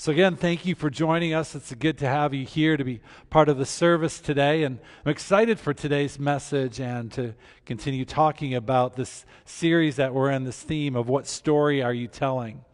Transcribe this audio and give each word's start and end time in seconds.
So, 0.00 0.12
again, 0.12 0.36
thank 0.36 0.64
you 0.64 0.76
for 0.76 0.90
joining 0.90 1.34
us. 1.34 1.56
It's 1.56 1.74
good 1.74 1.98
to 1.98 2.06
have 2.06 2.32
you 2.32 2.46
here 2.46 2.76
to 2.76 2.84
be 2.84 3.00
part 3.30 3.48
of 3.48 3.58
the 3.58 3.66
service 3.66 4.20
today. 4.20 4.62
And 4.62 4.78
I'm 5.04 5.10
excited 5.10 5.58
for 5.58 5.74
today's 5.74 6.20
message 6.20 6.78
and 6.78 7.10
to 7.14 7.34
continue 7.66 8.04
talking 8.04 8.54
about 8.54 8.94
this 8.94 9.26
series 9.44 9.96
that 9.96 10.14
we're 10.14 10.30
in, 10.30 10.44
this 10.44 10.62
theme 10.62 10.94
of 10.94 11.08
what 11.08 11.26
story 11.26 11.82
are 11.82 11.92
you 11.92 12.06
telling? 12.06 12.64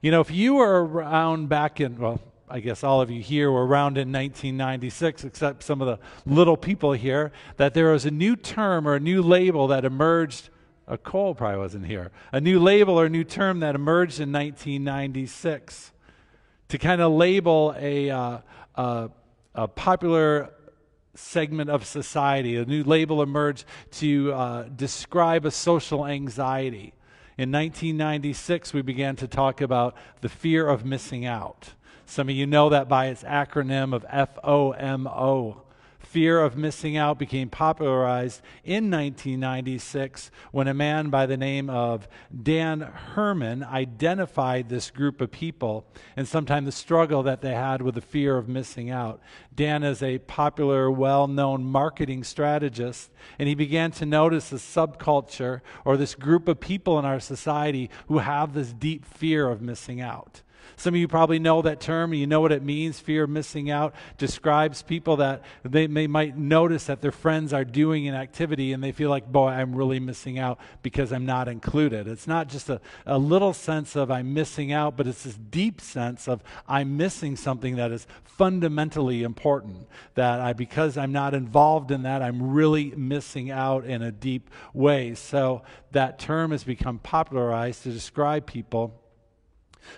You 0.00 0.10
know, 0.10 0.22
if 0.22 0.30
you 0.30 0.54
were 0.54 0.86
around 0.86 1.50
back 1.50 1.82
in, 1.82 1.98
well, 1.98 2.22
I 2.48 2.60
guess 2.60 2.82
all 2.82 3.02
of 3.02 3.10
you 3.10 3.20
here 3.20 3.50
were 3.50 3.66
around 3.66 3.98
in 3.98 4.10
1996, 4.10 5.22
except 5.24 5.64
some 5.64 5.82
of 5.82 5.86
the 5.86 5.98
little 6.24 6.56
people 6.56 6.92
here, 6.92 7.30
that 7.58 7.74
there 7.74 7.92
was 7.92 8.06
a 8.06 8.10
new 8.10 8.36
term 8.36 8.88
or 8.88 8.94
a 8.94 9.00
new 9.00 9.20
label 9.20 9.66
that 9.66 9.84
emerged. 9.84 10.48
A 10.88 10.96
Cole 10.96 11.34
probably 11.34 11.58
wasn't 11.58 11.84
here. 11.84 12.10
A 12.32 12.40
new 12.40 12.58
label 12.58 12.98
or 12.98 13.10
new 13.10 13.24
term 13.24 13.60
that 13.60 13.74
emerged 13.74 14.18
in 14.18 14.32
1996 14.32 15.90
to 16.74 16.78
kind 16.78 17.00
of 17.00 17.12
label 17.12 17.72
a, 17.78 18.10
uh, 18.10 18.38
a, 18.74 19.08
a, 19.54 19.68
popular 19.68 20.50
segment 21.14 21.70
of 21.70 21.86
society. 21.86 22.56
A 22.56 22.64
new 22.64 22.82
label 22.82 23.22
emerged 23.22 23.64
to 23.92 24.32
uh, 24.32 24.62
describe 24.64 25.46
a 25.46 25.52
social 25.52 26.04
anxiety. 26.04 26.92
In 27.38 27.52
1996, 27.52 28.74
we 28.74 28.82
began 28.82 29.14
to 29.14 29.28
talk 29.28 29.60
about 29.60 29.96
the 30.20 30.28
fear 30.28 30.66
of 30.68 30.84
missing 30.84 31.24
out. 31.24 31.74
Some 32.06 32.28
of 32.28 32.34
you 32.34 32.44
know 32.44 32.68
that 32.70 32.88
by 32.88 33.06
its 33.06 33.22
acronym 33.22 33.94
of 33.94 34.04
FOMO 34.42 35.60
fear 36.14 36.40
of 36.40 36.56
missing 36.56 36.96
out 36.96 37.18
became 37.18 37.48
popularized 37.48 38.40
in 38.62 38.88
1996 38.88 40.30
when 40.52 40.68
a 40.68 40.72
man 40.72 41.10
by 41.10 41.26
the 41.26 41.36
name 41.36 41.68
of 41.68 42.06
Dan 42.40 42.82
Herman 42.82 43.64
identified 43.64 44.68
this 44.68 44.92
group 44.92 45.20
of 45.20 45.32
people 45.32 45.84
and 46.16 46.28
sometimes 46.28 46.66
the 46.66 46.70
struggle 46.70 47.24
that 47.24 47.40
they 47.40 47.52
had 47.52 47.82
with 47.82 47.96
the 47.96 48.00
fear 48.00 48.38
of 48.38 48.48
missing 48.48 48.90
out. 48.90 49.20
Dan 49.52 49.82
is 49.82 50.04
a 50.04 50.18
popular, 50.18 50.88
well 50.88 51.26
known 51.26 51.64
marketing 51.64 52.22
strategist, 52.22 53.10
and 53.36 53.48
he 53.48 53.56
began 53.56 53.90
to 53.90 54.06
notice 54.06 54.52
a 54.52 54.54
subculture 54.54 55.62
or 55.84 55.96
this 55.96 56.14
group 56.14 56.46
of 56.46 56.60
people 56.60 56.96
in 56.96 57.04
our 57.04 57.18
society 57.18 57.90
who 58.06 58.18
have 58.18 58.54
this 58.54 58.72
deep 58.72 59.04
fear 59.04 59.50
of 59.50 59.60
missing 59.60 60.00
out. 60.00 60.42
Some 60.76 60.94
of 60.94 61.00
you 61.00 61.08
probably 61.08 61.38
know 61.38 61.62
that 61.62 61.80
term. 61.80 62.14
You 62.14 62.26
know 62.26 62.40
what 62.40 62.52
it 62.52 62.62
means. 62.62 63.00
Fear 63.00 63.24
of 63.24 63.30
missing 63.30 63.70
out 63.70 63.94
describes 64.18 64.82
people 64.82 65.16
that 65.16 65.42
they, 65.64 65.86
they 65.86 66.06
might 66.06 66.36
notice 66.36 66.84
that 66.86 67.00
their 67.00 67.12
friends 67.12 67.52
are 67.52 67.64
doing 67.64 68.08
an 68.08 68.14
activity 68.14 68.72
and 68.72 68.82
they 68.82 68.92
feel 68.92 69.10
like, 69.10 69.30
boy, 69.30 69.48
I'm 69.48 69.74
really 69.74 70.00
missing 70.00 70.38
out 70.38 70.58
because 70.82 71.12
I'm 71.12 71.26
not 71.26 71.48
included. 71.48 72.08
It's 72.08 72.26
not 72.26 72.48
just 72.48 72.68
a, 72.68 72.80
a 73.06 73.18
little 73.18 73.52
sense 73.52 73.96
of 73.96 74.10
I'm 74.10 74.34
missing 74.34 74.72
out, 74.72 74.96
but 74.96 75.06
it's 75.06 75.24
this 75.24 75.36
deep 75.50 75.80
sense 75.80 76.28
of 76.28 76.42
I'm 76.68 76.96
missing 76.96 77.36
something 77.36 77.76
that 77.76 77.92
is 77.92 78.06
fundamentally 78.24 79.22
important. 79.22 79.86
That 80.14 80.40
I, 80.40 80.52
because 80.52 80.96
I'm 80.96 81.12
not 81.12 81.34
involved 81.34 81.90
in 81.90 82.02
that, 82.02 82.22
I'm 82.22 82.52
really 82.52 82.92
missing 82.96 83.50
out 83.50 83.84
in 83.84 84.02
a 84.02 84.12
deep 84.12 84.50
way. 84.72 85.14
So 85.14 85.62
that 85.92 86.18
term 86.18 86.50
has 86.50 86.64
become 86.64 86.98
popularized 86.98 87.84
to 87.84 87.90
describe 87.90 88.46
people 88.46 89.00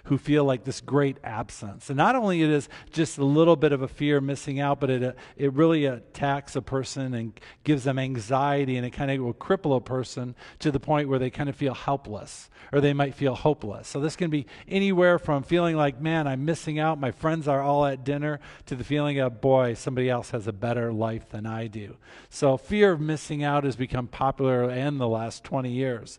who 0.04 0.18
feel 0.18 0.44
like 0.44 0.64
this 0.64 0.80
great 0.80 1.18
absence. 1.24 1.90
And 1.90 1.96
not 1.96 2.14
only 2.14 2.42
it 2.42 2.50
is 2.50 2.68
just 2.90 3.18
a 3.18 3.24
little 3.24 3.56
bit 3.56 3.72
of 3.72 3.82
a 3.82 3.88
fear 3.88 4.18
of 4.18 4.24
missing 4.24 4.60
out, 4.60 4.80
but 4.80 4.90
it, 4.90 5.16
it 5.36 5.52
really 5.52 5.86
attacks 5.86 6.56
a 6.56 6.62
person 6.62 7.14
and 7.14 7.38
gives 7.64 7.84
them 7.84 7.98
anxiety, 7.98 8.76
and 8.76 8.86
it 8.86 8.90
kind 8.90 9.10
of 9.10 9.20
will 9.20 9.34
cripple 9.34 9.76
a 9.76 9.80
person 9.80 10.34
to 10.58 10.70
the 10.70 10.80
point 10.80 11.08
where 11.08 11.18
they 11.18 11.30
kind 11.30 11.48
of 11.48 11.56
feel 11.56 11.74
helpless 11.74 12.50
or 12.72 12.80
they 12.80 12.92
might 12.92 13.14
feel 13.14 13.34
hopeless. 13.34 13.88
So 13.88 14.00
this 14.00 14.16
can 14.16 14.30
be 14.30 14.46
anywhere 14.68 15.18
from 15.18 15.42
feeling 15.42 15.76
like, 15.76 16.00
man, 16.00 16.26
I'm 16.26 16.44
missing 16.44 16.78
out, 16.78 16.98
my 16.98 17.10
friends 17.10 17.46
are 17.48 17.62
all 17.62 17.86
at 17.86 18.04
dinner, 18.04 18.40
to 18.66 18.74
the 18.74 18.84
feeling 18.84 19.18
of, 19.18 19.40
boy, 19.40 19.74
somebody 19.74 20.10
else 20.10 20.30
has 20.30 20.46
a 20.46 20.52
better 20.52 20.92
life 20.92 21.28
than 21.28 21.46
I 21.46 21.66
do. 21.66 21.96
So 22.28 22.56
fear 22.56 22.92
of 22.92 23.00
missing 23.00 23.42
out 23.42 23.64
has 23.64 23.76
become 23.76 24.08
popular 24.08 24.70
in 24.70 24.98
the 24.98 25.08
last 25.08 25.44
20 25.44 25.70
years. 25.70 26.18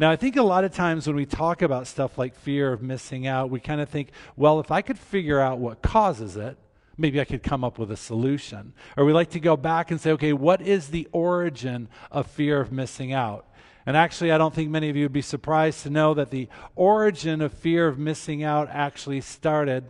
Now, 0.00 0.10
I 0.10 0.16
think 0.16 0.36
a 0.36 0.42
lot 0.42 0.64
of 0.64 0.72
times 0.72 1.06
when 1.06 1.14
we 1.14 1.26
talk 1.26 1.60
about 1.60 1.86
stuff 1.86 2.16
like 2.16 2.34
fear 2.34 2.72
of 2.72 2.80
missing 2.80 3.26
out, 3.26 3.50
we 3.50 3.60
kind 3.60 3.82
of 3.82 3.88
think, 3.90 4.12
well, 4.34 4.58
if 4.58 4.70
I 4.70 4.80
could 4.80 4.98
figure 4.98 5.38
out 5.38 5.58
what 5.58 5.82
causes 5.82 6.38
it, 6.38 6.56
maybe 6.96 7.20
I 7.20 7.26
could 7.26 7.42
come 7.42 7.62
up 7.64 7.78
with 7.78 7.90
a 7.90 7.98
solution. 7.98 8.72
Or 8.96 9.04
we 9.04 9.12
like 9.12 9.28
to 9.32 9.40
go 9.40 9.58
back 9.58 9.90
and 9.90 10.00
say, 10.00 10.12
okay, 10.12 10.32
what 10.32 10.62
is 10.62 10.88
the 10.88 11.06
origin 11.12 11.86
of 12.10 12.26
fear 12.28 12.62
of 12.62 12.72
missing 12.72 13.12
out? 13.12 13.46
And 13.84 13.94
actually, 13.94 14.32
I 14.32 14.38
don't 14.38 14.54
think 14.54 14.70
many 14.70 14.88
of 14.88 14.96
you 14.96 15.04
would 15.04 15.12
be 15.12 15.20
surprised 15.20 15.82
to 15.82 15.90
know 15.90 16.14
that 16.14 16.30
the 16.30 16.48
origin 16.76 17.42
of 17.42 17.52
fear 17.52 17.86
of 17.86 17.98
missing 17.98 18.42
out 18.42 18.70
actually 18.70 19.20
started 19.20 19.84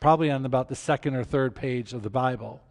probably 0.00 0.30
on 0.30 0.46
about 0.46 0.70
the 0.70 0.74
second 0.74 1.14
or 1.14 1.22
third 1.22 1.54
page 1.54 1.92
of 1.92 2.02
the 2.02 2.08
Bible 2.08 2.62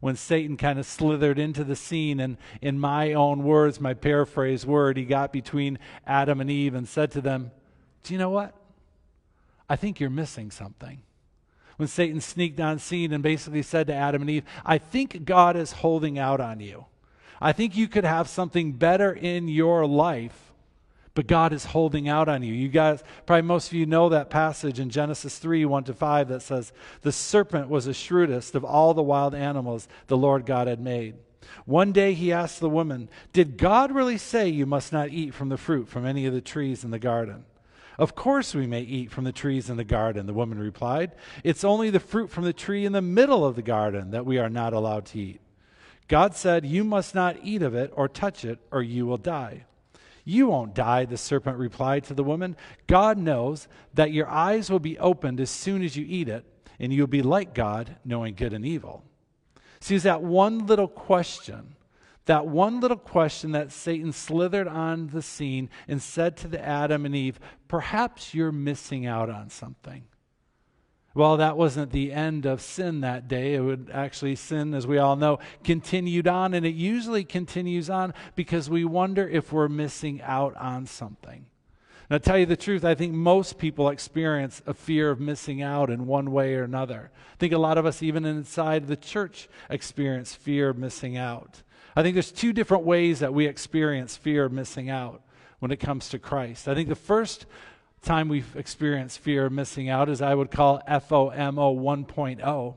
when 0.00 0.16
Satan 0.16 0.56
kind 0.56 0.78
of 0.78 0.86
slithered 0.86 1.38
into 1.38 1.64
the 1.64 1.76
scene. 1.76 2.20
And 2.20 2.36
in 2.60 2.78
my 2.78 3.12
own 3.12 3.42
words, 3.42 3.80
my 3.80 3.94
paraphrase 3.94 4.66
word, 4.66 4.96
he 4.96 5.04
got 5.04 5.32
between 5.32 5.78
Adam 6.06 6.40
and 6.40 6.50
Eve 6.50 6.74
and 6.74 6.88
said 6.88 7.10
to 7.12 7.20
them, 7.20 7.50
Do 8.02 8.12
you 8.12 8.18
know 8.18 8.30
what? 8.30 8.54
I 9.68 9.76
think 9.76 10.00
you're 10.00 10.10
missing 10.10 10.50
something. 10.50 11.02
When 11.76 11.88
Satan 11.88 12.20
sneaked 12.20 12.60
on 12.60 12.78
scene 12.78 13.12
and 13.12 13.22
basically 13.22 13.62
said 13.62 13.88
to 13.88 13.94
Adam 13.94 14.22
and 14.22 14.30
Eve, 14.30 14.44
I 14.64 14.78
think 14.78 15.24
God 15.24 15.56
is 15.56 15.72
holding 15.72 16.18
out 16.18 16.40
on 16.40 16.60
you. 16.60 16.86
I 17.40 17.52
think 17.52 17.76
you 17.76 17.88
could 17.88 18.04
have 18.04 18.28
something 18.28 18.72
better 18.72 19.12
in 19.12 19.48
your 19.48 19.86
life 19.86 20.53
but 21.14 21.28
God 21.28 21.52
is 21.52 21.66
holding 21.66 22.08
out 22.08 22.28
on 22.28 22.42
you. 22.42 22.52
You 22.52 22.68
guys, 22.68 23.02
probably 23.24 23.42
most 23.42 23.68
of 23.68 23.74
you 23.74 23.86
know 23.86 24.08
that 24.08 24.30
passage 24.30 24.80
in 24.80 24.90
Genesis 24.90 25.38
3 25.38 25.64
1 25.64 25.84
to 25.84 25.94
5 25.94 26.28
that 26.28 26.42
says, 26.42 26.72
The 27.02 27.12
serpent 27.12 27.68
was 27.68 27.84
the 27.84 27.94
shrewdest 27.94 28.54
of 28.54 28.64
all 28.64 28.94
the 28.94 29.02
wild 29.02 29.34
animals 29.34 29.88
the 30.08 30.16
Lord 30.16 30.44
God 30.44 30.66
had 30.66 30.80
made. 30.80 31.14
One 31.66 31.92
day 31.92 32.14
he 32.14 32.32
asked 32.32 32.60
the 32.60 32.68
woman, 32.68 33.08
Did 33.32 33.56
God 33.56 33.92
really 33.92 34.18
say 34.18 34.48
you 34.48 34.66
must 34.66 34.92
not 34.92 35.10
eat 35.10 35.34
from 35.34 35.50
the 35.50 35.56
fruit 35.56 35.88
from 35.88 36.04
any 36.04 36.26
of 36.26 36.34
the 36.34 36.40
trees 36.40 36.84
in 36.84 36.90
the 36.90 36.98
garden? 36.98 37.44
Of 37.96 38.16
course 38.16 38.54
we 38.54 38.66
may 38.66 38.80
eat 38.80 39.12
from 39.12 39.22
the 39.22 39.30
trees 39.30 39.70
in 39.70 39.76
the 39.76 39.84
garden, 39.84 40.26
the 40.26 40.34
woman 40.34 40.58
replied. 40.58 41.12
It's 41.44 41.62
only 41.62 41.90
the 41.90 42.00
fruit 42.00 42.28
from 42.28 42.42
the 42.42 42.52
tree 42.52 42.84
in 42.84 42.92
the 42.92 43.00
middle 43.00 43.46
of 43.46 43.54
the 43.54 43.62
garden 43.62 44.10
that 44.10 44.26
we 44.26 44.38
are 44.38 44.50
not 44.50 44.72
allowed 44.72 45.06
to 45.06 45.20
eat. 45.20 45.40
God 46.08 46.34
said, 46.34 46.66
You 46.66 46.82
must 46.82 47.14
not 47.14 47.36
eat 47.42 47.62
of 47.62 47.74
it 47.74 47.92
or 47.94 48.08
touch 48.08 48.44
it, 48.44 48.58
or 48.72 48.82
you 48.82 49.06
will 49.06 49.16
die. 49.16 49.64
You 50.24 50.48
won't 50.48 50.74
die, 50.74 51.04
the 51.04 51.18
serpent 51.18 51.58
replied 51.58 52.04
to 52.04 52.14
the 52.14 52.24
woman. 52.24 52.56
God 52.86 53.18
knows 53.18 53.68
that 53.92 54.12
your 54.12 54.26
eyes 54.28 54.70
will 54.70 54.78
be 54.78 54.98
opened 54.98 55.38
as 55.38 55.50
soon 55.50 55.82
as 55.82 55.96
you 55.96 56.06
eat 56.08 56.28
it, 56.28 56.44
and 56.78 56.92
you'll 56.92 57.06
be 57.06 57.22
like 57.22 57.54
God, 57.54 57.96
knowing 58.04 58.34
good 58.34 58.52
and 58.52 58.64
evil. 58.64 59.04
See, 59.80 59.94
it's 59.94 60.04
that 60.04 60.22
one 60.22 60.66
little 60.66 60.88
question, 60.88 61.76
that 62.24 62.46
one 62.46 62.80
little 62.80 62.96
question 62.96 63.52
that 63.52 63.70
Satan 63.70 64.12
slithered 64.12 64.66
on 64.66 65.08
the 65.08 65.20
scene 65.20 65.68
and 65.86 66.00
said 66.00 66.38
to 66.38 66.48
the 66.48 66.64
Adam 66.64 67.04
and 67.04 67.14
Eve, 67.14 67.38
perhaps 67.68 68.32
you're 68.32 68.50
missing 68.50 69.04
out 69.04 69.28
on 69.28 69.50
something. 69.50 70.04
Well, 71.14 71.36
that 71.36 71.56
wasn't 71.56 71.92
the 71.92 72.12
end 72.12 72.44
of 72.44 72.60
sin 72.60 73.00
that 73.02 73.28
day. 73.28 73.54
It 73.54 73.60
would 73.60 73.88
actually, 73.92 74.34
sin, 74.34 74.74
as 74.74 74.84
we 74.84 74.98
all 74.98 75.14
know, 75.14 75.38
continued 75.62 76.26
on, 76.26 76.54
and 76.54 76.66
it 76.66 76.74
usually 76.74 77.22
continues 77.22 77.88
on 77.88 78.12
because 78.34 78.68
we 78.68 78.84
wonder 78.84 79.28
if 79.28 79.52
we're 79.52 79.68
missing 79.68 80.20
out 80.22 80.56
on 80.56 80.86
something. 80.86 81.46
Now, 82.10 82.18
tell 82.18 82.36
you 82.36 82.46
the 82.46 82.56
truth, 82.56 82.84
I 82.84 82.94
think 82.94 83.14
most 83.14 83.58
people 83.58 83.88
experience 83.88 84.60
a 84.66 84.74
fear 84.74 85.10
of 85.10 85.20
missing 85.20 85.62
out 85.62 85.88
in 85.88 86.06
one 86.06 86.32
way 86.32 86.54
or 86.54 86.64
another. 86.64 87.10
I 87.32 87.36
think 87.38 87.52
a 87.52 87.58
lot 87.58 87.78
of 87.78 87.86
us, 87.86 88.02
even 88.02 88.24
inside 88.24 88.88
the 88.88 88.96
church, 88.96 89.48
experience 89.70 90.34
fear 90.34 90.68
of 90.68 90.78
missing 90.78 91.16
out. 91.16 91.62
I 91.96 92.02
think 92.02 92.14
there's 92.14 92.32
two 92.32 92.52
different 92.52 92.84
ways 92.84 93.20
that 93.20 93.32
we 93.32 93.46
experience 93.46 94.16
fear 94.16 94.44
of 94.44 94.52
missing 94.52 94.90
out 94.90 95.22
when 95.60 95.70
it 95.70 95.78
comes 95.78 96.08
to 96.10 96.18
Christ. 96.18 96.68
I 96.68 96.74
think 96.74 96.88
the 96.88 96.94
first 96.94 97.46
time 98.04 98.28
we've 98.28 98.54
experienced 98.56 99.18
fear 99.18 99.46
of 99.46 99.52
missing 99.52 99.88
out 99.88 100.08
is 100.08 100.22
I 100.22 100.34
would 100.34 100.50
call 100.50 100.80
FOMO 100.88 101.32
1.0. 101.34 102.74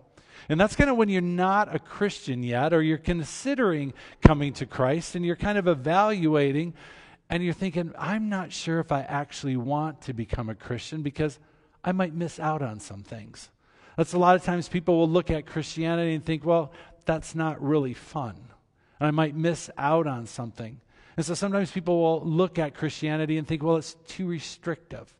And 0.50 0.60
that's 0.60 0.76
kind 0.76 0.90
of 0.90 0.98
when 0.98 1.10
you're 1.10 1.22
not 1.22 1.74
a 1.76 1.80
Christian 1.80 2.42
yet, 2.42 2.74
or 2.74 2.82
you're 2.82 2.98
considering 2.98 3.94
coming 4.22 4.54
to 4.54 4.66
Christ 4.66 5.16
and 5.16 5.26
you're 5.26 5.36
kind 5.36 5.58
of 5.58 5.68
evaluating 5.68 6.74
and 7.30 7.44
you're 7.44 7.54
thinking, 7.54 7.94
I'm 7.98 8.30
not 8.30 8.54
sure 8.54 8.80
if 8.80 8.92
I 8.92 9.02
actually 9.02 9.58
want 9.58 10.02
to 10.04 10.14
become 10.14 10.50
a 10.50 10.56
Christian 10.56 11.02
because 11.02 11.40
I 11.84 11.92
might 11.92 12.14
miss 12.14 12.40
out 12.40 12.62
on 12.62 12.80
some 12.80 13.04
things. 13.04 13.50
That's 13.98 14.14
a 14.14 14.20
lot 14.20 14.36
of 14.36 14.44
times 14.44 14.70
people 14.70 14.98
will 14.98 15.10
look 15.10 15.30
at 15.30 15.46
Christianity 15.46 16.14
and 16.14 16.24
think, 16.24 16.46
well, 16.46 16.72
that's 17.06 17.36
not 17.36 17.62
really 17.62 17.94
fun. 17.94 18.36
And 19.00 19.08
I 19.08 19.12
might 19.12 19.36
miss 19.36 19.70
out 19.78 20.08
on 20.08 20.26
something. 20.28 20.80
And 21.18 21.26
so 21.26 21.34
sometimes 21.34 21.72
people 21.72 22.00
will 22.00 22.22
look 22.22 22.60
at 22.60 22.76
Christianity 22.76 23.38
and 23.38 23.48
think, 23.48 23.64
well, 23.64 23.78
it's 23.78 23.96
too 24.08 24.28
restrictive 24.28 25.14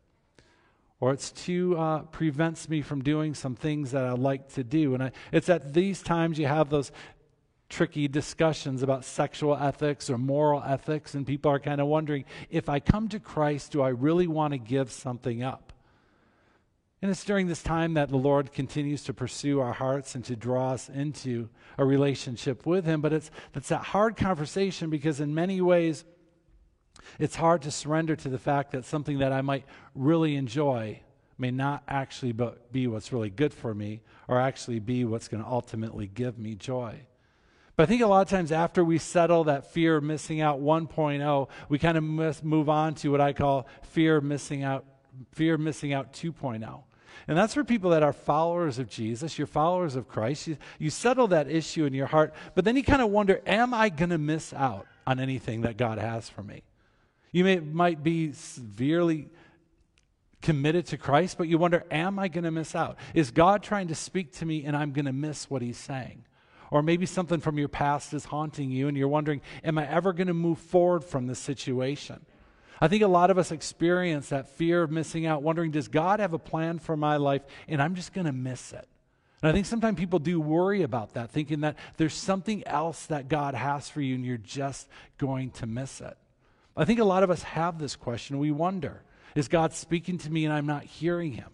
or 1.00 1.12
it's 1.12 1.30
too 1.30 1.76
uh, 1.78 2.02
prevents 2.02 2.68
me 2.68 2.82
from 2.82 3.02
doing 3.02 3.34
some 3.34 3.54
things 3.54 3.92
that 3.92 4.04
I 4.04 4.12
like 4.12 4.52
to 4.54 4.64
do. 4.64 4.94
And 4.94 5.02
I, 5.04 5.12
it's 5.32 5.48
at 5.48 5.72
these 5.72 6.02
times 6.02 6.38
you 6.38 6.46
have 6.46 6.70
those 6.70 6.90
tricky 7.68 8.08
discussions 8.08 8.82
about 8.82 9.04
sexual 9.04 9.56
ethics 9.56 10.08
or 10.10 10.18
moral 10.18 10.62
ethics, 10.64 11.14
and 11.14 11.26
people 11.26 11.50
are 11.50 11.60
kind 11.60 11.80
of 11.80 11.86
wondering 11.86 12.24
if 12.50 12.68
I 12.68 12.80
come 12.80 13.08
to 13.10 13.20
Christ, 13.20 13.72
do 13.72 13.82
I 13.82 13.90
really 13.90 14.26
want 14.26 14.52
to 14.52 14.58
give 14.58 14.90
something 14.90 15.42
up? 15.42 15.72
And 17.00 17.10
it's 17.12 17.24
during 17.24 17.46
this 17.46 17.62
time 17.62 17.94
that 17.94 18.08
the 18.08 18.16
Lord 18.16 18.52
continues 18.52 19.04
to 19.04 19.14
pursue 19.14 19.60
our 19.60 19.72
hearts 19.72 20.16
and 20.16 20.24
to 20.24 20.34
draw 20.34 20.70
us 20.72 20.88
into 20.88 21.48
a 21.76 21.84
relationship 21.84 22.66
with 22.66 22.84
Him. 22.84 23.00
But 23.00 23.12
it's, 23.12 23.30
it's 23.54 23.68
that 23.68 23.84
hard 23.84 24.16
conversation 24.16 24.90
because, 24.90 25.20
in 25.20 25.32
many 25.32 25.60
ways, 25.60 26.04
it's 27.18 27.36
hard 27.36 27.62
to 27.62 27.70
surrender 27.70 28.16
to 28.16 28.28
the 28.28 28.38
fact 28.38 28.72
that 28.72 28.84
something 28.84 29.18
that 29.18 29.32
I 29.32 29.42
might 29.42 29.64
really 29.94 30.36
enjoy 30.36 31.00
may 31.38 31.50
not 31.50 31.82
actually 31.88 32.34
be 32.72 32.86
what's 32.86 33.12
really 33.12 33.30
good 33.30 33.54
for 33.54 33.74
me 33.74 34.00
or 34.26 34.40
actually 34.40 34.80
be 34.80 35.04
what's 35.04 35.28
going 35.28 35.42
to 35.42 35.48
ultimately 35.48 36.06
give 36.06 36.38
me 36.38 36.54
joy. 36.54 37.00
But 37.76 37.84
I 37.84 37.86
think 37.86 38.02
a 38.02 38.06
lot 38.06 38.22
of 38.22 38.28
times 38.28 38.50
after 38.50 38.82
we 38.82 38.98
settle 38.98 39.44
that 39.44 39.70
fear 39.70 39.96
of 39.98 40.02
missing 40.02 40.40
out 40.40 40.60
1.0, 40.60 41.48
we 41.68 41.78
kind 41.78 41.96
of 41.96 42.02
move 42.02 42.68
on 42.68 42.96
to 42.96 43.10
what 43.12 43.20
I 43.20 43.32
call 43.32 43.68
fear 43.82 44.16
of 44.16 44.24
missing 44.24 44.64
out, 44.64 44.84
fear 45.30 45.54
of 45.54 45.60
missing 45.60 45.92
out 45.92 46.12
2.0. 46.12 46.82
And 47.28 47.38
that's 47.38 47.54
for 47.54 47.62
people 47.62 47.90
that 47.90 48.02
are 48.02 48.12
followers 48.12 48.80
of 48.80 48.88
Jesus, 48.88 49.38
you're 49.38 49.46
followers 49.46 49.94
of 49.94 50.08
Christ. 50.08 50.48
You, 50.48 50.56
you 50.78 50.90
settle 50.90 51.28
that 51.28 51.48
issue 51.48 51.84
in 51.84 51.94
your 51.94 52.06
heart, 52.06 52.34
but 52.56 52.64
then 52.64 52.74
you 52.74 52.82
kind 52.82 53.02
of 53.02 53.10
wonder, 53.10 53.40
am 53.46 53.72
I 53.72 53.90
going 53.90 54.10
to 54.10 54.18
miss 54.18 54.52
out 54.52 54.86
on 55.06 55.20
anything 55.20 55.60
that 55.60 55.76
God 55.76 55.98
has 55.98 56.28
for 56.28 56.42
me? 56.42 56.62
You 57.32 57.44
may, 57.44 57.60
might 57.60 58.02
be 58.02 58.32
severely 58.32 59.28
committed 60.40 60.86
to 60.86 60.96
Christ, 60.98 61.36
but 61.38 61.48
you 61.48 61.58
wonder, 61.58 61.84
am 61.90 62.18
I 62.18 62.28
going 62.28 62.44
to 62.44 62.50
miss 62.50 62.74
out? 62.74 62.96
Is 63.14 63.30
God 63.30 63.62
trying 63.62 63.88
to 63.88 63.94
speak 63.94 64.32
to 64.34 64.46
me 64.46 64.64
and 64.64 64.76
I'm 64.76 64.92
going 64.92 65.06
to 65.06 65.12
miss 65.12 65.50
what 65.50 65.62
he's 65.62 65.76
saying? 65.76 66.24
Or 66.70 66.82
maybe 66.82 67.06
something 67.06 67.40
from 67.40 67.58
your 67.58 67.68
past 67.68 68.12
is 68.12 68.26
haunting 68.26 68.70
you 68.70 68.88
and 68.88 68.96
you're 68.96 69.08
wondering, 69.08 69.40
am 69.64 69.78
I 69.78 69.88
ever 69.88 70.12
going 70.12 70.26
to 70.26 70.34
move 70.34 70.58
forward 70.58 71.02
from 71.02 71.26
this 71.26 71.38
situation? 71.38 72.24
I 72.80 72.88
think 72.88 73.02
a 73.02 73.08
lot 73.08 73.30
of 73.30 73.38
us 73.38 73.50
experience 73.50 74.28
that 74.28 74.48
fear 74.48 74.82
of 74.82 74.90
missing 74.90 75.26
out, 75.26 75.42
wondering, 75.42 75.72
does 75.72 75.88
God 75.88 76.20
have 76.20 76.32
a 76.32 76.38
plan 76.38 76.78
for 76.78 76.96
my 76.96 77.16
life 77.16 77.42
and 77.66 77.82
I'm 77.82 77.94
just 77.94 78.12
going 78.12 78.26
to 78.26 78.32
miss 78.32 78.72
it? 78.72 78.86
And 79.42 79.48
I 79.48 79.52
think 79.52 79.66
sometimes 79.66 79.98
people 79.98 80.18
do 80.18 80.40
worry 80.40 80.82
about 80.82 81.14
that, 81.14 81.30
thinking 81.30 81.60
that 81.60 81.76
there's 81.96 82.14
something 82.14 82.66
else 82.66 83.06
that 83.06 83.28
God 83.28 83.54
has 83.54 83.88
for 83.88 84.00
you 84.00 84.14
and 84.14 84.24
you're 84.24 84.36
just 84.36 84.88
going 85.16 85.50
to 85.52 85.66
miss 85.66 86.00
it. 86.00 86.16
I 86.78 86.84
think 86.84 87.00
a 87.00 87.04
lot 87.04 87.24
of 87.24 87.30
us 87.30 87.42
have 87.42 87.78
this 87.78 87.96
question. 87.96 88.38
We 88.38 88.52
wonder, 88.52 89.02
is 89.34 89.48
God 89.48 89.72
speaking 89.72 90.16
to 90.18 90.30
me 90.30 90.44
and 90.44 90.54
I'm 90.54 90.66
not 90.66 90.84
hearing 90.84 91.32
him? 91.32 91.50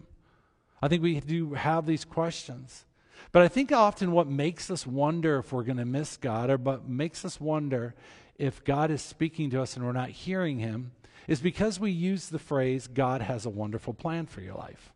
I 0.81 0.87
think 0.87 1.01
we 1.01 1.19
do 1.19 1.55
have 1.55 1.87
these 1.87 2.05
questions. 2.05 2.85
But 3.31 3.41
I 3.41 3.47
think 3.47 3.71
often 3.71 4.11
what 4.11 4.27
makes 4.27 4.69
us 4.69 4.85
wonder 4.85 5.39
if 5.39 5.51
we're 5.51 5.63
going 5.63 5.77
to 5.77 5.85
miss 5.85 6.15
God 6.15 6.51
or 6.51 6.57
what 6.57 6.87
makes 6.87 7.25
us 7.25 7.41
wonder 7.41 7.95
if 8.37 8.63
God 8.63 8.91
is 8.91 9.01
speaking 9.01 9.49
to 9.49 9.61
us 9.61 9.75
and 9.75 9.83
we're 9.83 9.93
not 9.93 10.09
hearing 10.09 10.59
him 10.59 10.91
is 11.27 11.41
because 11.41 11.79
we 11.79 11.89
use 11.89 12.29
the 12.29 12.37
phrase, 12.37 12.87
God 12.87 13.21
has 13.21 13.47
a 13.47 13.49
wonderful 13.49 13.93
plan 13.93 14.27
for 14.27 14.41
your 14.41 14.53
life. 14.53 14.93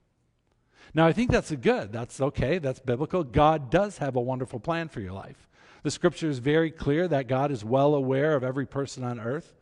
Now, 0.93 1.07
I 1.07 1.13
think 1.13 1.31
that's 1.31 1.51
good. 1.51 1.91
That's 1.91 2.21
okay. 2.21 2.59
That's 2.59 2.79
biblical. 2.79 3.23
God 3.23 3.71
does 3.71 3.97
have 3.97 4.15
a 4.15 4.21
wonderful 4.21 4.59
plan 4.59 4.89
for 4.89 4.99
your 4.99 5.13
life. 5.13 5.47
The 5.81 5.91
scripture 5.91 6.29
is 6.29 6.39
very 6.39 6.69
clear 6.71 7.07
that 7.07 7.27
God 7.27 7.51
is 7.51 7.65
well 7.65 7.95
aware 7.95 8.35
of 8.35 8.43
every 8.43 8.65
person 8.65 9.03
on 9.03 9.19
earth. 9.19 9.55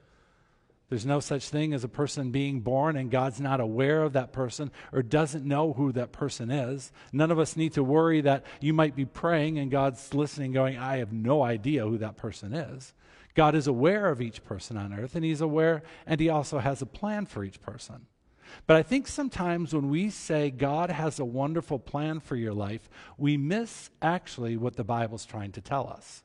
There's 0.90 1.06
no 1.06 1.20
such 1.20 1.50
thing 1.50 1.74
as 1.74 1.84
a 1.84 1.90
person 1.90 2.32
being 2.32 2.62
born 2.62 2.96
and 2.96 3.12
God's 3.12 3.42
not 3.42 3.60
aware 3.60 4.04
of 4.04 4.14
that 4.14 4.32
person 4.32 4.72
or 4.94 5.02
doesn't 5.04 5.46
know 5.46 5.74
who 5.74 5.92
that 5.92 6.14
person 6.14 6.50
is. 6.50 6.94
None 7.12 7.30
of 7.30 7.40
us 7.40 7.58
need 7.58 7.74
to 7.74 7.84
worry 7.84 8.22
that 8.22 8.46
you 8.62 8.74
might 8.74 8.96
be 8.96 9.04
praying 9.04 9.60
and 9.60 9.70
God's 9.70 10.14
listening, 10.14 10.54
going, 10.54 10.78
I 10.78 10.98
have 10.98 11.12
no 11.12 11.44
idea 11.44 11.86
who 11.86 11.98
that 11.98 12.16
person 12.16 12.54
is. 12.54 12.94
God 13.36 13.54
is 13.54 13.68
aware 13.68 14.10
of 14.10 14.22
each 14.22 14.44
person 14.44 14.78
on 14.78 14.94
earth, 14.94 15.14
and 15.14 15.24
He's 15.24 15.42
aware, 15.42 15.84
and 16.08 16.20
He 16.20 16.28
also 16.28 16.58
has 16.58 16.82
a 16.82 16.88
plan 16.88 17.28
for 17.28 17.44
each 17.44 17.62
person. 17.62 18.08
But 18.66 18.78
I 18.78 18.84
think 18.84 19.08
sometimes 19.08 19.76
when 19.76 19.90
we 19.90 20.10
say 20.10 20.50
God 20.50 20.90
has 20.90 21.20
a 21.20 21.26
wonderful 21.26 21.78
plan 21.78 22.20
for 22.20 22.36
your 22.36 22.54
life, 22.54 22.90
we 23.16 23.38
miss 23.38 23.92
actually 24.02 24.58
what 24.58 24.76
the 24.76 24.84
Bible's 24.84 25.26
trying 25.26 25.52
to 25.52 25.62
tell 25.62 25.88
us. 25.88 26.24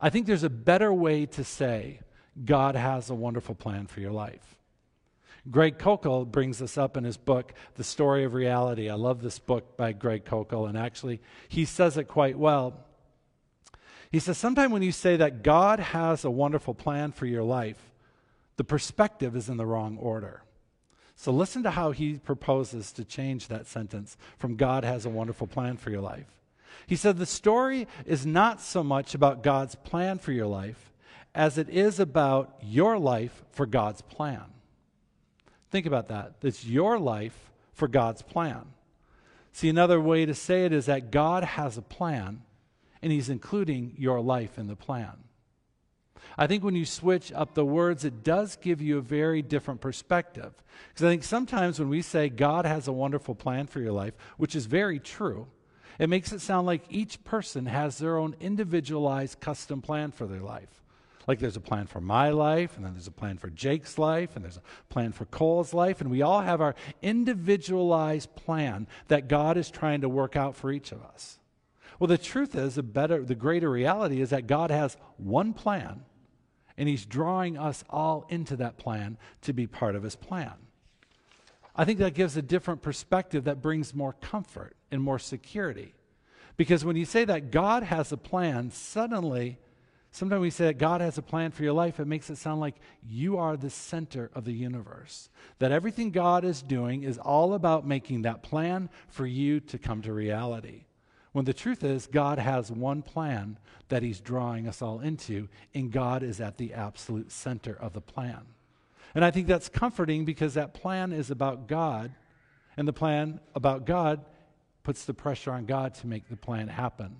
I 0.00 0.08
think 0.08 0.26
there's 0.26 0.42
a 0.42 0.48
better 0.48 0.92
way 0.92 1.26
to 1.26 1.44
say 1.44 2.00
God 2.44 2.74
has 2.74 3.10
a 3.10 3.14
wonderful 3.14 3.54
plan 3.54 3.86
for 3.86 4.00
your 4.00 4.12
life. 4.12 4.58
Greg 5.50 5.78
Koukl 5.78 6.30
brings 6.30 6.58
this 6.58 6.78
up 6.78 6.96
in 6.96 7.04
his 7.04 7.16
book, 7.16 7.52
The 7.74 7.84
Story 7.84 8.24
of 8.24 8.32
Reality. 8.32 8.88
I 8.88 8.94
love 8.94 9.22
this 9.22 9.38
book 9.38 9.76
by 9.76 9.92
Greg 9.92 10.24
Koukl, 10.24 10.68
and 10.68 10.78
actually, 10.78 11.20
he 11.48 11.64
says 11.64 11.96
it 11.96 12.04
quite 12.04 12.38
well. 12.38 12.74
He 14.10 14.20
says, 14.20 14.38
Sometimes 14.38 14.72
when 14.72 14.82
you 14.82 14.92
say 14.92 15.16
that 15.16 15.42
God 15.42 15.80
has 15.80 16.24
a 16.24 16.30
wonderful 16.30 16.74
plan 16.74 17.10
for 17.10 17.26
your 17.26 17.42
life, 17.42 17.90
the 18.56 18.64
perspective 18.64 19.34
is 19.34 19.48
in 19.48 19.56
the 19.56 19.66
wrong 19.66 19.96
order. 19.98 20.42
So 21.16 21.32
listen 21.32 21.62
to 21.64 21.70
how 21.72 21.90
he 21.90 22.18
proposes 22.18 22.92
to 22.92 23.04
change 23.04 23.48
that 23.48 23.66
sentence 23.66 24.16
from 24.38 24.56
God 24.56 24.84
has 24.84 25.04
a 25.06 25.10
wonderful 25.10 25.46
plan 25.46 25.76
for 25.76 25.90
your 25.90 26.00
life. 26.00 26.26
He 26.86 26.96
said, 26.96 27.16
The 27.18 27.26
story 27.26 27.88
is 28.06 28.24
not 28.24 28.60
so 28.60 28.84
much 28.84 29.14
about 29.14 29.42
God's 29.42 29.74
plan 29.74 30.18
for 30.18 30.32
your 30.32 30.46
life 30.46 30.91
as 31.34 31.58
it 31.58 31.68
is 31.68 31.98
about 31.98 32.58
your 32.62 32.98
life 32.98 33.42
for 33.50 33.66
God's 33.66 34.02
plan. 34.02 34.44
Think 35.70 35.86
about 35.86 36.08
that. 36.08 36.34
It's 36.42 36.64
your 36.64 36.98
life 36.98 37.50
for 37.72 37.88
God's 37.88 38.22
plan. 38.22 38.66
See, 39.52 39.68
another 39.68 40.00
way 40.00 40.26
to 40.26 40.34
say 40.34 40.64
it 40.64 40.72
is 40.72 40.86
that 40.86 41.10
God 41.10 41.44
has 41.44 41.76
a 41.76 41.82
plan 41.82 42.42
and 43.00 43.10
He's 43.10 43.28
including 43.28 43.94
your 43.98 44.20
life 44.20 44.58
in 44.58 44.66
the 44.66 44.76
plan. 44.76 45.12
I 46.38 46.46
think 46.46 46.62
when 46.62 46.76
you 46.76 46.86
switch 46.86 47.32
up 47.32 47.54
the 47.54 47.64
words, 47.64 48.04
it 48.04 48.22
does 48.22 48.56
give 48.56 48.80
you 48.80 48.98
a 48.98 49.02
very 49.02 49.42
different 49.42 49.80
perspective. 49.80 50.52
Because 50.88 51.04
I 51.04 51.08
think 51.08 51.24
sometimes 51.24 51.78
when 51.78 51.88
we 51.88 52.00
say 52.00 52.28
God 52.28 52.64
has 52.64 52.88
a 52.88 52.92
wonderful 52.92 53.34
plan 53.34 53.66
for 53.66 53.80
your 53.80 53.92
life, 53.92 54.14
which 54.36 54.54
is 54.54 54.66
very 54.66 54.98
true, 54.98 55.48
it 55.98 56.08
makes 56.08 56.32
it 56.32 56.40
sound 56.40 56.66
like 56.66 56.84
each 56.88 57.22
person 57.24 57.66
has 57.66 57.98
their 57.98 58.16
own 58.16 58.34
individualized 58.40 59.40
custom 59.40 59.82
plan 59.82 60.10
for 60.10 60.26
their 60.26 60.40
life. 60.40 60.81
Like 61.26 61.38
there's 61.38 61.56
a 61.56 61.60
plan 61.60 61.86
for 61.86 62.00
my 62.00 62.30
life, 62.30 62.76
and 62.76 62.84
then 62.84 62.94
there's 62.94 63.06
a 63.06 63.12
plan 63.12 63.38
for 63.38 63.48
Jake's 63.48 63.96
life, 63.98 64.34
and 64.34 64.44
there's 64.44 64.56
a 64.56 64.92
plan 64.92 65.12
for 65.12 65.24
Cole's 65.26 65.72
life, 65.72 66.00
and 66.00 66.10
we 66.10 66.22
all 66.22 66.40
have 66.40 66.60
our 66.60 66.74
individualized 67.00 68.34
plan 68.34 68.88
that 69.08 69.28
God 69.28 69.56
is 69.56 69.70
trying 69.70 70.00
to 70.00 70.08
work 70.08 70.36
out 70.36 70.56
for 70.56 70.72
each 70.72 70.90
of 70.90 71.02
us. 71.02 71.38
Well, 71.98 72.08
the 72.08 72.18
truth 72.18 72.56
is, 72.56 72.74
the 72.74 72.82
better, 72.82 73.22
the 73.22 73.36
greater 73.36 73.70
reality 73.70 74.20
is 74.20 74.30
that 74.30 74.48
God 74.48 74.72
has 74.72 74.96
one 75.16 75.52
plan, 75.52 76.02
and 76.76 76.88
He's 76.88 77.06
drawing 77.06 77.56
us 77.56 77.84
all 77.88 78.26
into 78.28 78.56
that 78.56 78.76
plan 78.76 79.16
to 79.42 79.52
be 79.52 79.68
part 79.68 79.94
of 79.94 80.02
His 80.02 80.16
plan. 80.16 80.54
I 81.76 81.84
think 81.84 82.00
that 82.00 82.14
gives 82.14 82.36
a 82.36 82.42
different 82.42 82.82
perspective 82.82 83.44
that 83.44 83.62
brings 83.62 83.94
more 83.94 84.14
comfort 84.14 84.74
and 84.90 85.00
more 85.00 85.18
security. 85.18 85.94
Because 86.56 86.84
when 86.84 86.96
you 86.96 87.04
say 87.04 87.24
that 87.24 87.50
God 87.50 87.84
has 87.84 88.12
a 88.12 88.16
plan, 88.16 88.70
suddenly, 88.70 89.58
sometimes 90.12 90.40
we 90.40 90.50
say 90.50 90.66
that 90.66 90.78
God 90.78 91.00
has 91.00 91.18
a 91.18 91.22
plan 91.22 91.50
for 91.50 91.64
your 91.64 91.72
life, 91.72 91.98
it 91.98 92.06
makes 92.06 92.30
it 92.30 92.36
sound 92.36 92.60
like 92.60 92.76
you 93.06 93.38
are 93.38 93.56
the 93.56 93.70
center 93.70 94.30
of 94.34 94.44
the 94.44 94.52
universe. 94.52 95.28
That 95.58 95.72
everything 95.72 96.10
God 96.10 96.44
is 96.44 96.62
doing 96.62 97.02
is 97.02 97.18
all 97.18 97.54
about 97.54 97.86
making 97.86 98.22
that 98.22 98.42
plan 98.42 98.88
for 99.08 99.26
you 99.26 99.58
to 99.60 99.78
come 99.78 100.02
to 100.02 100.12
reality. 100.12 100.84
When 101.32 101.46
the 101.46 101.54
truth 101.54 101.82
is, 101.82 102.06
God 102.06 102.38
has 102.38 102.70
one 102.70 103.02
plan 103.02 103.58
that 103.88 104.02
He's 104.02 104.20
drawing 104.20 104.68
us 104.68 104.82
all 104.82 105.00
into, 105.00 105.48
and 105.74 105.90
God 105.90 106.22
is 106.22 106.40
at 106.40 106.58
the 106.58 106.74
absolute 106.74 107.32
center 107.32 107.74
of 107.74 107.94
the 107.94 108.00
plan. 108.00 108.42
And 109.14 109.24
I 109.24 109.30
think 109.30 109.46
that's 109.46 109.68
comforting 109.68 110.24
because 110.24 110.54
that 110.54 110.74
plan 110.74 111.12
is 111.12 111.30
about 111.30 111.68
God, 111.68 112.12
and 112.76 112.86
the 112.86 112.92
plan 112.92 113.40
about 113.54 113.86
God 113.86 114.24
puts 114.82 115.04
the 115.04 115.14
pressure 115.14 115.52
on 115.52 115.64
God 115.64 115.94
to 115.94 116.06
make 116.06 116.28
the 116.28 116.36
plan 116.36 116.68
happen. 116.68 117.16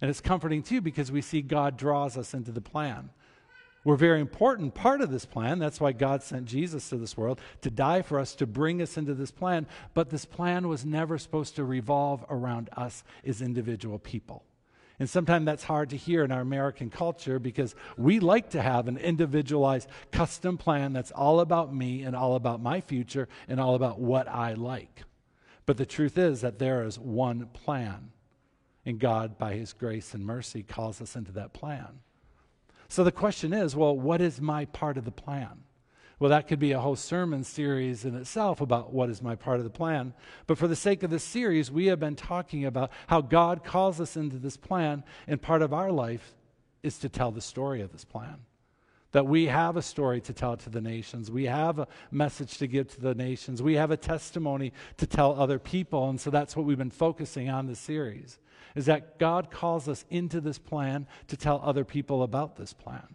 And 0.00 0.10
it's 0.10 0.20
comforting 0.20 0.62
too 0.62 0.80
because 0.80 1.10
we 1.10 1.22
see 1.22 1.42
God 1.42 1.76
draws 1.76 2.16
us 2.16 2.34
into 2.34 2.52
the 2.52 2.60
plan. 2.60 3.10
We're 3.84 3.94
a 3.94 3.98
very 3.98 4.20
important 4.20 4.74
part 4.74 5.00
of 5.00 5.10
this 5.10 5.24
plan. 5.24 5.58
That's 5.58 5.80
why 5.80 5.92
God 5.92 6.22
sent 6.22 6.46
Jesus 6.46 6.88
to 6.90 6.96
this 6.96 7.16
world 7.16 7.40
to 7.62 7.70
die 7.70 8.02
for 8.02 8.18
us, 8.18 8.34
to 8.36 8.46
bring 8.46 8.82
us 8.82 8.96
into 8.96 9.14
this 9.14 9.30
plan. 9.30 9.66
But 9.94 10.10
this 10.10 10.24
plan 10.24 10.68
was 10.68 10.84
never 10.84 11.16
supposed 11.16 11.56
to 11.56 11.64
revolve 11.64 12.24
around 12.28 12.68
us 12.76 13.02
as 13.24 13.40
individual 13.40 13.98
people. 13.98 14.44
And 14.98 15.08
sometimes 15.08 15.46
that's 15.46 15.64
hard 15.64 15.90
to 15.90 15.96
hear 15.96 16.24
in 16.24 16.32
our 16.32 16.40
American 16.40 16.90
culture 16.90 17.38
because 17.38 17.76
we 17.96 18.18
like 18.18 18.50
to 18.50 18.60
have 18.60 18.88
an 18.88 18.98
individualized 18.98 19.88
custom 20.10 20.58
plan 20.58 20.92
that's 20.92 21.12
all 21.12 21.38
about 21.38 21.72
me 21.72 22.02
and 22.02 22.16
all 22.16 22.34
about 22.34 22.60
my 22.60 22.80
future 22.80 23.28
and 23.48 23.60
all 23.60 23.76
about 23.76 24.00
what 24.00 24.28
I 24.28 24.54
like. 24.54 25.04
But 25.66 25.76
the 25.76 25.86
truth 25.86 26.18
is 26.18 26.40
that 26.40 26.58
there 26.58 26.84
is 26.84 26.98
one 26.98 27.46
plan. 27.52 28.10
And 28.88 28.98
God, 28.98 29.36
by 29.36 29.52
His 29.52 29.74
grace 29.74 30.14
and 30.14 30.24
mercy, 30.24 30.62
calls 30.62 31.02
us 31.02 31.14
into 31.14 31.30
that 31.32 31.52
plan. 31.52 32.00
So 32.88 33.04
the 33.04 33.12
question 33.12 33.52
is 33.52 33.76
well, 33.76 33.94
what 33.94 34.22
is 34.22 34.40
my 34.40 34.64
part 34.64 34.96
of 34.96 35.04
the 35.04 35.10
plan? 35.10 35.64
Well, 36.18 36.30
that 36.30 36.48
could 36.48 36.58
be 36.58 36.72
a 36.72 36.80
whole 36.80 36.96
sermon 36.96 37.44
series 37.44 38.06
in 38.06 38.14
itself 38.14 38.62
about 38.62 38.94
what 38.94 39.10
is 39.10 39.20
my 39.20 39.34
part 39.34 39.58
of 39.58 39.64
the 39.64 39.70
plan. 39.70 40.14
But 40.46 40.56
for 40.56 40.66
the 40.66 40.74
sake 40.74 41.02
of 41.02 41.10
this 41.10 41.22
series, 41.22 41.70
we 41.70 41.84
have 41.88 42.00
been 42.00 42.16
talking 42.16 42.64
about 42.64 42.90
how 43.08 43.20
God 43.20 43.62
calls 43.62 44.00
us 44.00 44.16
into 44.16 44.38
this 44.38 44.56
plan, 44.56 45.04
and 45.26 45.42
part 45.42 45.60
of 45.60 45.74
our 45.74 45.92
life 45.92 46.34
is 46.82 46.98
to 47.00 47.10
tell 47.10 47.30
the 47.30 47.42
story 47.42 47.82
of 47.82 47.92
this 47.92 48.06
plan. 48.06 48.38
That 49.12 49.26
we 49.26 49.48
have 49.48 49.76
a 49.76 49.82
story 49.82 50.22
to 50.22 50.32
tell 50.32 50.56
to 50.56 50.70
the 50.70 50.80
nations. 50.80 51.30
We 51.30 51.44
have 51.44 51.78
a 51.78 51.88
message 52.10 52.56
to 52.56 52.66
give 52.66 52.88
to 52.94 53.02
the 53.02 53.14
nations. 53.14 53.62
We 53.62 53.74
have 53.74 53.90
a 53.90 53.98
testimony 53.98 54.72
to 54.96 55.06
tell 55.06 55.38
other 55.38 55.58
people. 55.58 56.08
And 56.08 56.18
so 56.18 56.30
that's 56.30 56.56
what 56.56 56.64
we've 56.64 56.78
been 56.78 56.88
focusing 56.88 57.50
on 57.50 57.66
this 57.66 57.80
series 57.80 58.38
is 58.74 58.86
that 58.86 59.18
God 59.18 59.50
calls 59.50 59.88
us 59.88 60.04
into 60.10 60.40
this 60.40 60.58
plan 60.58 61.06
to 61.28 61.36
tell 61.36 61.60
other 61.64 61.84
people 61.84 62.22
about 62.22 62.56
this 62.56 62.72
plan. 62.72 63.14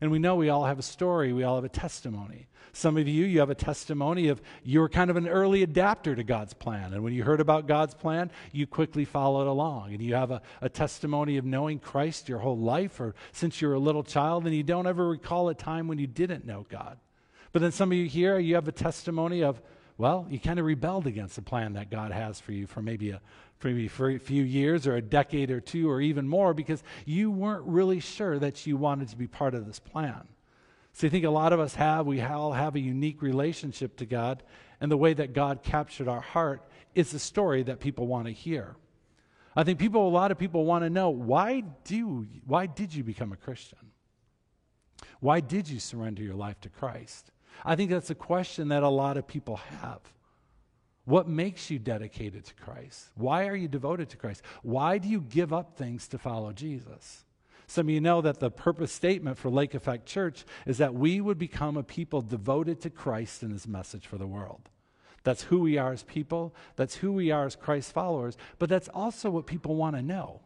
And 0.00 0.10
we 0.10 0.18
know 0.18 0.36
we 0.36 0.48
all 0.48 0.64
have 0.64 0.78
a 0.78 0.82
story, 0.82 1.32
we 1.32 1.42
all 1.42 1.56
have 1.56 1.64
a 1.64 1.68
testimony. 1.68 2.46
Some 2.72 2.96
of 2.96 3.08
you, 3.08 3.24
you 3.24 3.40
have 3.40 3.50
a 3.50 3.54
testimony 3.56 4.28
of 4.28 4.40
you 4.62 4.80
were 4.80 4.88
kind 4.88 5.10
of 5.10 5.16
an 5.16 5.26
early 5.26 5.62
adapter 5.62 6.14
to 6.14 6.22
God's 6.22 6.54
plan. 6.54 6.92
And 6.92 7.02
when 7.02 7.12
you 7.12 7.24
heard 7.24 7.40
about 7.40 7.66
God's 7.66 7.94
plan, 7.94 8.30
you 8.52 8.66
quickly 8.66 9.04
followed 9.04 9.48
along. 9.48 9.92
And 9.92 10.02
you 10.02 10.14
have 10.14 10.30
a, 10.30 10.42
a 10.60 10.68
testimony 10.68 11.36
of 11.38 11.44
knowing 11.44 11.80
Christ 11.80 12.28
your 12.28 12.38
whole 12.38 12.58
life 12.58 13.00
or 13.00 13.16
since 13.32 13.60
you 13.60 13.68
were 13.68 13.74
a 13.74 13.80
little 13.80 14.04
child, 14.04 14.44
and 14.46 14.54
you 14.54 14.62
don't 14.62 14.86
ever 14.86 15.08
recall 15.08 15.48
a 15.48 15.54
time 15.54 15.88
when 15.88 15.98
you 15.98 16.06
didn't 16.06 16.46
know 16.46 16.66
God. 16.68 16.98
But 17.50 17.62
then 17.62 17.72
some 17.72 17.90
of 17.90 17.98
you 17.98 18.06
here, 18.06 18.38
you 18.38 18.54
have 18.54 18.68
a 18.68 18.72
testimony 18.72 19.42
of, 19.42 19.60
well, 19.98 20.26
you 20.30 20.38
kind 20.38 20.60
of 20.60 20.64
rebelled 20.64 21.08
against 21.08 21.34
the 21.34 21.42
plan 21.42 21.72
that 21.72 21.90
God 21.90 22.12
has 22.12 22.40
for 22.40 22.52
you 22.52 22.68
for 22.68 22.80
maybe 22.80 23.10
a, 23.10 23.20
for 23.58 23.66
maybe 23.66 23.88
for 23.88 24.10
a 24.10 24.18
few 24.18 24.44
years 24.44 24.86
or 24.86 24.94
a 24.94 25.02
decade 25.02 25.50
or 25.50 25.60
two 25.60 25.90
or 25.90 26.00
even 26.00 26.28
more 26.28 26.54
because 26.54 26.84
you 27.04 27.32
weren't 27.32 27.66
really 27.66 27.98
sure 27.98 28.38
that 28.38 28.64
you 28.64 28.76
wanted 28.76 29.08
to 29.08 29.16
be 29.16 29.26
part 29.26 29.56
of 29.56 29.66
this 29.66 29.80
plan. 29.80 30.28
So 30.92 31.08
I 31.08 31.10
think 31.10 31.24
a 31.24 31.30
lot 31.30 31.52
of 31.52 31.58
us 31.58 31.74
have, 31.74 32.06
we 32.06 32.20
all 32.20 32.52
have 32.52 32.76
a 32.76 32.80
unique 32.80 33.22
relationship 33.22 33.96
to 33.96 34.06
God, 34.06 34.42
and 34.80 34.90
the 34.90 34.96
way 34.96 35.14
that 35.14 35.32
God 35.32 35.62
captured 35.62 36.08
our 36.08 36.20
heart 36.20 36.62
is 36.94 37.10
the 37.10 37.18
story 37.18 37.64
that 37.64 37.80
people 37.80 38.06
want 38.06 38.26
to 38.26 38.32
hear. 38.32 38.76
I 39.56 39.64
think 39.64 39.80
people, 39.80 40.06
a 40.06 40.10
lot 40.10 40.30
of 40.30 40.38
people 40.38 40.64
want 40.64 40.84
to 40.84 40.90
know 40.90 41.10
why 41.10 41.64
do 41.84 42.26
why 42.46 42.66
did 42.66 42.94
you 42.94 43.02
become 43.02 43.32
a 43.32 43.36
Christian? 43.36 43.78
Why 45.20 45.40
did 45.40 45.68
you 45.68 45.80
surrender 45.80 46.22
your 46.22 46.34
life 46.34 46.60
to 46.60 46.68
Christ? 46.68 47.32
I 47.64 47.76
think 47.76 47.90
that's 47.90 48.10
a 48.10 48.14
question 48.14 48.68
that 48.68 48.82
a 48.82 48.88
lot 48.88 49.16
of 49.16 49.26
people 49.26 49.56
have. 49.56 50.00
What 51.04 51.28
makes 51.28 51.70
you 51.70 51.78
dedicated 51.78 52.44
to 52.44 52.54
Christ? 52.54 53.08
Why 53.14 53.46
are 53.48 53.56
you 53.56 53.68
devoted 53.68 54.10
to 54.10 54.16
Christ? 54.16 54.42
Why 54.62 54.98
do 54.98 55.08
you 55.08 55.20
give 55.20 55.52
up 55.52 55.76
things 55.76 56.06
to 56.08 56.18
follow 56.18 56.52
Jesus? 56.52 57.24
Some 57.66 57.88
of 57.88 57.94
you 57.94 58.00
know 58.00 58.20
that 58.20 58.40
the 58.40 58.50
purpose 58.50 58.92
statement 58.92 59.38
for 59.38 59.50
Lake 59.50 59.74
Effect 59.74 60.06
Church 60.06 60.44
is 60.66 60.78
that 60.78 60.94
we 60.94 61.20
would 61.20 61.38
become 61.38 61.76
a 61.76 61.82
people 61.82 62.20
devoted 62.20 62.80
to 62.82 62.90
Christ 62.90 63.42
and 63.42 63.52
his 63.52 63.66
message 63.66 64.06
for 64.06 64.18
the 64.18 64.26
world. 64.26 64.68
That's 65.24 65.44
who 65.44 65.60
we 65.60 65.76
are 65.78 65.92
as 65.92 66.02
people, 66.02 66.54
that's 66.76 66.96
who 66.96 67.12
we 67.12 67.30
are 67.30 67.44
as 67.44 67.56
Christ 67.56 67.92
followers, 67.92 68.36
but 68.58 68.68
that's 68.68 68.88
also 68.88 69.30
what 69.30 69.46
people 69.46 69.76
want 69.76 69.96
to 69.96 70.02
know 70.02 70.40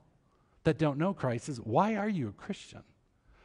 that 0.64 0.78
don't 0.78 0.98
know 0.98 1.12
Christ 1.12 1.48
is 1.48 1.58
why 1.58 1.96
are 1.96 2.08
you 2.08 2.28
a 2.28 2.32
Christian? 2.32 2.82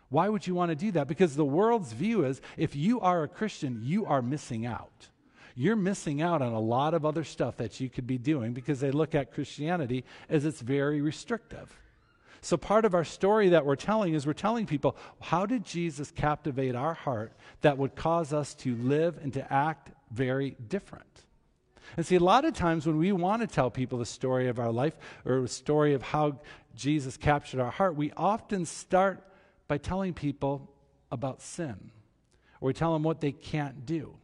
Why 0.09 0.29
would 0.29 0.47
you 0.47 0.55
want 0.55 0.69
to 0.69 0.75
do 0.75 0.91
that? 0.91 1.07
Because 1.07 1.35
the 1.35 1.45
world's 1.45 1.93
view 1.93 2.25
is 2.25 2.41
if 2.55 2.75
you 2.75 2.99
are 3.01 3.23
a 3.23 3.27
Christian, 3.27 3.81
you 3.83 4.05
are 4.05 4.21
missing 4.21 4.65
out 4.65 5.09
you're 5.57 5.75
missing 5.75 6.21
out 6.21 6.43
on 6.43 6.53
a 6.53 6.59
lot 6.59 6.93
of 6.93 7.03
other 7.03 7.23
stuff 7.23 7.57
that 7.57 7.79
you 7.79 7.89
could 7.89 8.05
be 8.05 8.19
doing 8.19 8.53
because 8.53 8.79
they 8.79 8.91
look 8.91 9.15
at 9.15 9.33
Christianity 9.33 10.05
as 10.29 10.45
it's 10.45 10.61
very 10.61 11.01
restrictive. 11.01 11.75
So, 12.41 12.57
part 12.57 12.85
of 12.85 12.93
our 12.93 13.03
story 13.03 13.49
that 13.49 13.65
we're 13.65 13.75
telling 13.75 14.13
is 14.13 14.27
we're 14.27 14.33
telling 14.33 14.67
people 14.67 14.95
how 15.19 15.47
did 15.47 15.65
Jesus 15.65 16.11
captivate 16.11 16.75
our 16.75 16.93
heart 16.93 17.33
that 17.61 17.79
would 17.79 17.95
cause 17.95 18.33
us 18.33 18.53
to 18.55 18.75
live 18.75 19.17
and 19.23 19.33
to 19.33 19.51
act 19.51 19.89
very 20.11 20.55
different? 20.69 21.05
And 21.95 22.05
see, 22.05 22.15
a 22.15 22.19
lot 22.19 22.45
of 22.45 22.53
times 22.53 22.85
when 22.85 22.99
we 22.99 23.11
want 23.11 23.41
to 23.41 23.47
tell 23.47 23.71
people 23.71 23.97
the 23.97 24.05
story 24.05 24.49
of 24.49 24.59
our 24.59 24.71
life 24.71 24.95
or 25.25 25.41
the 25.41 25.47
story 25.47 25.95
of 25.95 26.03
how 26.03 26.39
Jesus 26.75 27.17
captured 27.17 27.59
our 27.59 27.71
heart, 27.71 27.95
we 27.95 28.11
often 28.15 28.67
start 28.67 29.23
by 29.67 29.77
telling 29.77 30.13
people 30.13 30.71
about 31.11 31.41
sin, 31.41 31.91
or 32.61 32.67
we 32.67 32.73
tell 32.73 32.93
them 32.93 33.03
what 33.03 33.21
they 33.21 33.31
can't 33.31 33.85
do. 33.85 34.15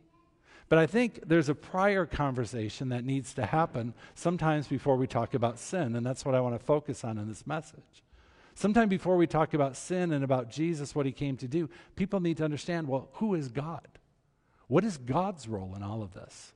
But 0.69 0.79
I 0.79 0.87
think 0.87 1.19
there's 1.27 1.49
a 1.49 1.55
prior 1.55 2.05
conversation 2.05 2.89
that 2.89 3.03
needs 3.03 3.33
to 3.35 3.45
happen 3.45 3.93
sometimes 4.15 4.67
before 4.67 4.95
we 4.95 5.07
talk 5.07 5.33
about 5.33 5.59
sin, 5.59 5.95
and 5.95 6.05
that's 6.05 6.25
what 6.25 6.35
I 6.35 6.41
want 6.41 6.59
to 6.59 6.65
focus 6.65 7.03
on 7.03 7.17
in 7.17 7.27
this 7.27 7.45
message. 7.45 8.03
Sometime 8.55 8.89
before 8.89 9.17
we 9.17 9.27
talk 9.27 9.53
about 9.53 9.75
sin 9.75 10.11
and 10.11 10.23
about 10.23 10.49
Jesus, 10.49 10.95
what 10.95 11.05
he 11.05 11.11
came 11.11 11.37
to 11.37 11.47
do, 11.47 11.69
people 11.95 12.19
need 12.19 12.37
to 12.37 12.43
understand 12.43 12.87
well, 12.87 13.09
who 13.13 13.35
is 13.35 13.49
God? 13.49 13.87
What 14.67 14.83
is 14.83 14.97
God's 14.97 15.47
role 15.47 15.73
in 15.75 15.83
all 15.83 16.01
of 16.01 16.13
this? 16.13 16.53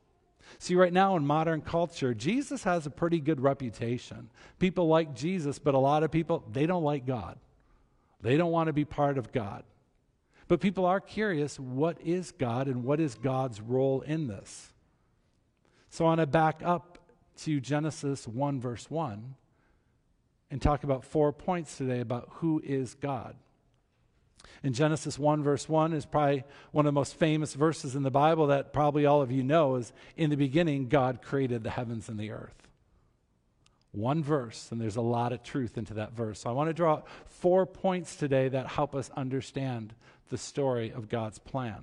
See, 0.60 0.76
right 0.76 0.94
now 0.94 1.16
in 1.16 1.28
modern 1.28 1.62
culture, 1.62 2.14
Jesus 2.14 2.64
has 2.64 2.86
a 2.86 2.92
pretty 2.92 3.20
good 3.20 3.42
reputation. 3.42 4.30
People 4.60 4.88
like 4.88 5.14
Jesus, 5.14 5.60
but 5.60 5.76
a 5.76 5.80
lot 5.80 6.04
of 6.04 6.12
people, 6.12 6.44
they 6.52 6.66
don't 6.66 6.84
like 6.84 7.06
God. 7.06 7.38
They 8.22 8.38
don't 8.38 8.52
want 8.52 8.68
to 8.68 8.74
be 8.74 8.86
part 8.86 9.18
of 9.18 9.32
God. 9.32 9.64
But 10.48 10.62
people 10.62 10.86
are 10.86 11.00
curious 11.00 11.60
what 11.60 12.00
is 12.02 12.32
God 12.32 12.68
and 12.68 12.84
what 12.84 13.00
is 13.00 13.16
God's 13.16 13.62
role 13.62 14.02
in 14.02 14.28
this? 14.28 14.74
So 15.90 16.06
I 16.06 16.10
want 16.10 16.22
to 16.22 16.28
back 16.28 16.62
up 16.64 17.00
to 17.40 17.60
Genesis 17.60 18.28
1, 18.28 18.60
verse 18.60 18.90
1, 18.90 19.36
and 20.50 20.62
talk 20.62 20.84
about 20.84 21.04
four 21.04 21.32
points 21.34 21.78
today 21.78 22.00
about 22.00 22.30
who 22.34 22.62
is 22.64 22.96
God. 22.96 23.36
In 24.64 24.74
Genesis 24.74 25.20
1, 25.20 25.44
verse 25.44 25.70
1 25.70 25.94
is 25.94 26.06
probably 26.06 26.44
one 26.72 26.86
of 26.86 26.94
the 26.94 27.00
most 27.00 27.16
famous 27.16 27.54
verses 27.54 27.96
in 27.96 28.04
the 28.04 28.12
Bible 28.12 28.48
that 28.48 28.74
probably 28.74 29.06
all 29.06 29.22
of 29.22 29.32
you 29.32 29.44
know 29.44 29.76
is 29.76 29.94
in 30.16 30.30
the 30.30 30.38
beginning, 30.38 30.88
God 30.88 31.22
created 31.22 31.64
the 31.64 31.70
heavens 31.70 32.10
and 32.10 32.18
the 32.18 32.32
earth. 32.32 32.67
One 33.98 34.24
verse, 34.24 34.68
and 34.72 34.80
there's 34.80 34.96
a 34.96 35.02
lot 35.02 35.34
of 35.34 35.42
truth 35.42 35.76
into 35.76 35.96
that 35.96 36.14
verse. 36.14 36.42
So 36.42 36.52
I 36.52 36.54
want 36.54 36.70
to 36.70 36.74
draw 36.74 37.02
four 37.26 37.66
points 37.66 38.16
today 38.16 38.48
that 38.50 38.68
help 38.68 38.94
us 38.94 39.10
understand 39.18 39.96
the 40.30 40.38
story 40.38 40.92
of 40.92 41.10
God's 41.10 41.40
plan. 41.40 41.82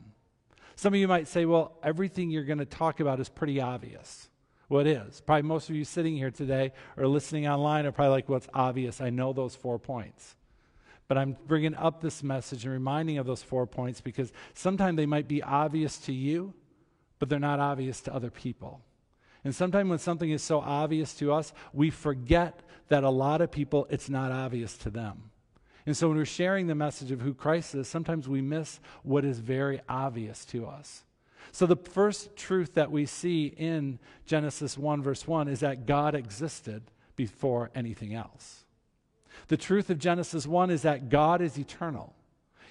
Some 0.76 0.94
of 0.94 1.00
you 1.00 1.08
might 1.08 1.26
say, 1.26 1.44
well, 1.44 1.76
everything 1.82 2.30
you're 2.30 2.44
going 2.44 2.58
to 2.58 2.64
talk 2.64 3.00
about 3.00 3.18
is 3.18 3.28
pretty 3.28 3.60
obvious. 3.60 4.28
Well, 4.68 4.86
it 4.86 4.86
is. 4.86 5.22
Probably 5.22 5.42
most 5.42 5.68
of 5.68 5.74
you 5.74 5.84
sitting 5.84 6.16
here 6.16 6.30
today 6.30 6.72
or 6.96 7.08
listening 7.08 7.48
online 7.48 7.84
are 7.84 7.90
probably 7.90 8.12
like, 8.12 8.28
what's 8.28 8.46
well, 8.54 8.66
obvious? 8.66 9.00
I 9.00 9.10
know 9.10 9.32
those 9.32 9.56
four 9.56 9.80
points. 9.80 10.36
But 11.08 11.18
I'm 11.18 11.36
bringing 11.48 11.74
up 11.74 12.00
this 12.00 12.22
message 12.22 12.64
and 12.64 12.72
reminding 12.72 13.18
of 13.18 13.26
those 13.26 13.42
four 13.42 13.66
points 13.66 14.00
because 14.00 14.32
sometimes 14.54 14.96
they 14.96 15.06
might 15.06 15.26
be 15.26 15.42
obvious 15.42 15.98
to 15.98 16.12
you, 16.12 16.54
but 17.18 17.28
they're 17.28 17.40
not 17.40 17.58
obvious 17.58 18.00
to 18.02 18.14
other 18.14 18.30
people. 18.30 18.82
And 19.44 19.54
sometimes 19.54 19.90
when 19.90 19.98
something 19.98 20.30
is 20.30 20.42
so 20.42 20.60
obvious 20.60 21.14
to 21.14 21.32
us, 21.32 21.52
we 21.72 21.90
forget 21.90 22.60
that 22.88 23.04
a 23.04 23.10
lot 23.10 23.40
of 23.40 23.50
people, 23.50 23.86
it's 23.90 24.08
not 24.08 24.32
obvious 24.32 24.76
to 24.78 24.90
them. 24.90 25.30
And 25.86 25.96
so 25.96 26.08
when 26.08 26.16
we're 26.16 26.24
sharing 26.24 26.66
the 26.66 26.74
message 26.74 27.10
of 27.10 27.20
who 27.20 27.34
Christ 27.34 27.74
is, 27.74 27.86
sometimes 27.86 28.26
we 28.26 28.40
miss 28.40 28.80
what 29.02 29.24
is 29.24 29.38
very 29.38 29.80
obvious 29.88 30.44
to 30.46 30.66
us. 30.66 31.04
So 31.52 31.66
the 31.66 31.76
first 31.76 32.36
truth 32.36 32.74
that 32.74 32.90
we 32.90 33.04
see 33.04 33.46
in 33.46 33.98
Genesis 34.24 34.78
1, 34.78 35.02
verse 35.02 35.28
1, 35.28 35.46
is 35.48 35.60
that 35.60 35.86
God 35.86 36.14
existed 36.14 36.82
before 37.16 37.70
anything 37.74 38.14
else. 38.14 38.64
The 39.48 39.56
truth 39.58 39.90
of 39.90 39.98
Genesis 39.98 40.46
1 40.46 40.70
is 40.70 40.82
that 40.82 41.10
God 41.10 41.42
is 41.42 41.58
eternal. 41.58 42.14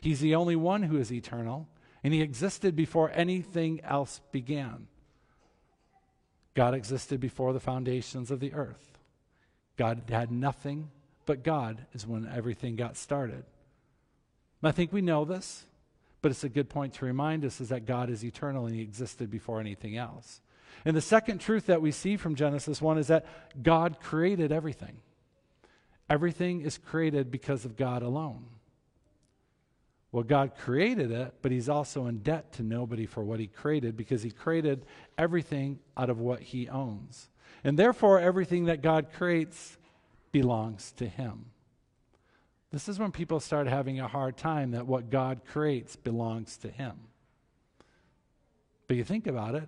He's 0.01 0.21
the 0.21 0.35
only 0.35 0.55
one 0.55 0.83
who 0.83 0.97
is 0.97 1.11
eternal, 1.11 1.67
and 2.03 2.13
he 2.13 2.21
existed 2.21 2.75
before 2.75 3.11
anything 3.13 3.79
else 3.83 4.21
began. 4.31 4.87
God 6.53 6.73
existed 6.73 7.19
before 7.19 7.53
the 7.53 7.59
foundations 7.59 8.31
of 8.31 8.39
the 8.39 8.53
earth. 8.53 8.99
God 9.77 10.03
had 10.09 10.31
nothing 10.31 10.89
but 11.25 11.43
God 11.43 11.85
is 11.93 12.05
when 12.05 12.29
everything 12.33 12.75
got 12.75 12.97
started. 12.97 13.43
I 14.61 14.71
think 14.71 14.93
we 14.93 15.01
know 15.01 15.25
this, 15.25 15.65
but 16.21 16.31
it's 16.31 16.43
a 16.43 16.49
good 16.49 16.69
point 16.69 16.93
to 16.95 17.05
remind 17.05 17.43
us 17.43 17.59
is 17.59 17.69
that 17.69 17.85
God 17.85 18.09
is 18.09 18.23
eternal 18.23 18.65
and 18.65 18.73
he 18.73 18.81
existed 18.81 19.29
before 19.29 19.59
anything 19.59 19.97
else. 19.97 20.41
And 20.85 20.95
the 20.95 21.01
second 21.01 21.39
truth 21.39 21.65
that 21.65 21.81
we 21.81 21.91
see 21.91 22.17
from 22.17 22.35
Genesis 22.35 22.81
1 22.81 22.97
is 22.97 23.07
that 23.07 23.25
God 23.61 23.99
created 23.99 24.51
everything. 24.51 24.97
Everything 26.09 26.61
is 26.61 26.77
created 26.77 27.31
because 27.31 27.65
of 27.65 27.75
God 27.75 28.03
alone. 28.03 28.45
Well, 30.13 30.23
God 30.23 30.51
created 30.55 31.09
it, 31.11 31.33
but 31.41 31.51
He's 31.51 31.67
also 31.67 32.05
in 32.05 32.19
debt 32.19 32.53
to 32.53 32.63
nobody 32.63 33.07
for 33.07 33.23
what 33.23 33.39
He 33.39 33.47
created 33.47 33.97
because 33.97 34.21
He 34.21 34.29
created 34.29 34.85
everything 35.17 35.79
out 35.97 36.11
of 36.11 36.19
what 36.19 36.39
He 36.39 36.69
owns. 36.69 37.29
And 37.63 37.79
therefore, 37.79 38.19
everything 38.19 38.65
that 38.65 38.83
God 38.83 39.07
creates 39.11 39.75
belongs 40.31 40.91
to 40.97 41.07
Him. 41.07 41.45
This 42.71 42.87
is 42.87 42.99
when 42.99 43.11
people 43.11 43.39
start 43.39 43.67
having 43.67 43.99
a 43.99 44.07
hard 44.07 44.37
time 44.37 44.71
that 44.71 44.85
what 44.85 45.09
God 45.09 45.41
creates 45.45 45.95
belongs 45.95 46.57
to 46.57 46.69
Him. 46.69 46.93
But 48.85 48.97
you 48.97 49.03
think 49.03 49.25
about 49.25 49.55
it 49.55 49.67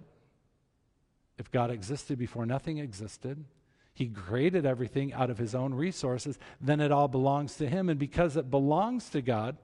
if 1.39 1.51
God 1.51 1.71
existed 1.71 2.19
before 2.19 2.45
nothing 2.45 2.77
existed, 2.77 3.43
He 3.95 4.09
created 4.09 4.63
everything 4.63 5.11
out 5.11 5.31
of 5.31 5.39
His 5.39 5.55
own 5.55 5.73
resources, 5.73 6.37
then 6.61 6.79
it 6.81 6.91
all 6.91 7.07
belongs 7.07 7.55
to 7.55 7.67
Him. 7.67 7.89
And 7.89 7.99
because 7.99 8.37
it 8.37 8.51
belongs 8.51 9.09
to 9.09 9.23
God, 9.23 9.57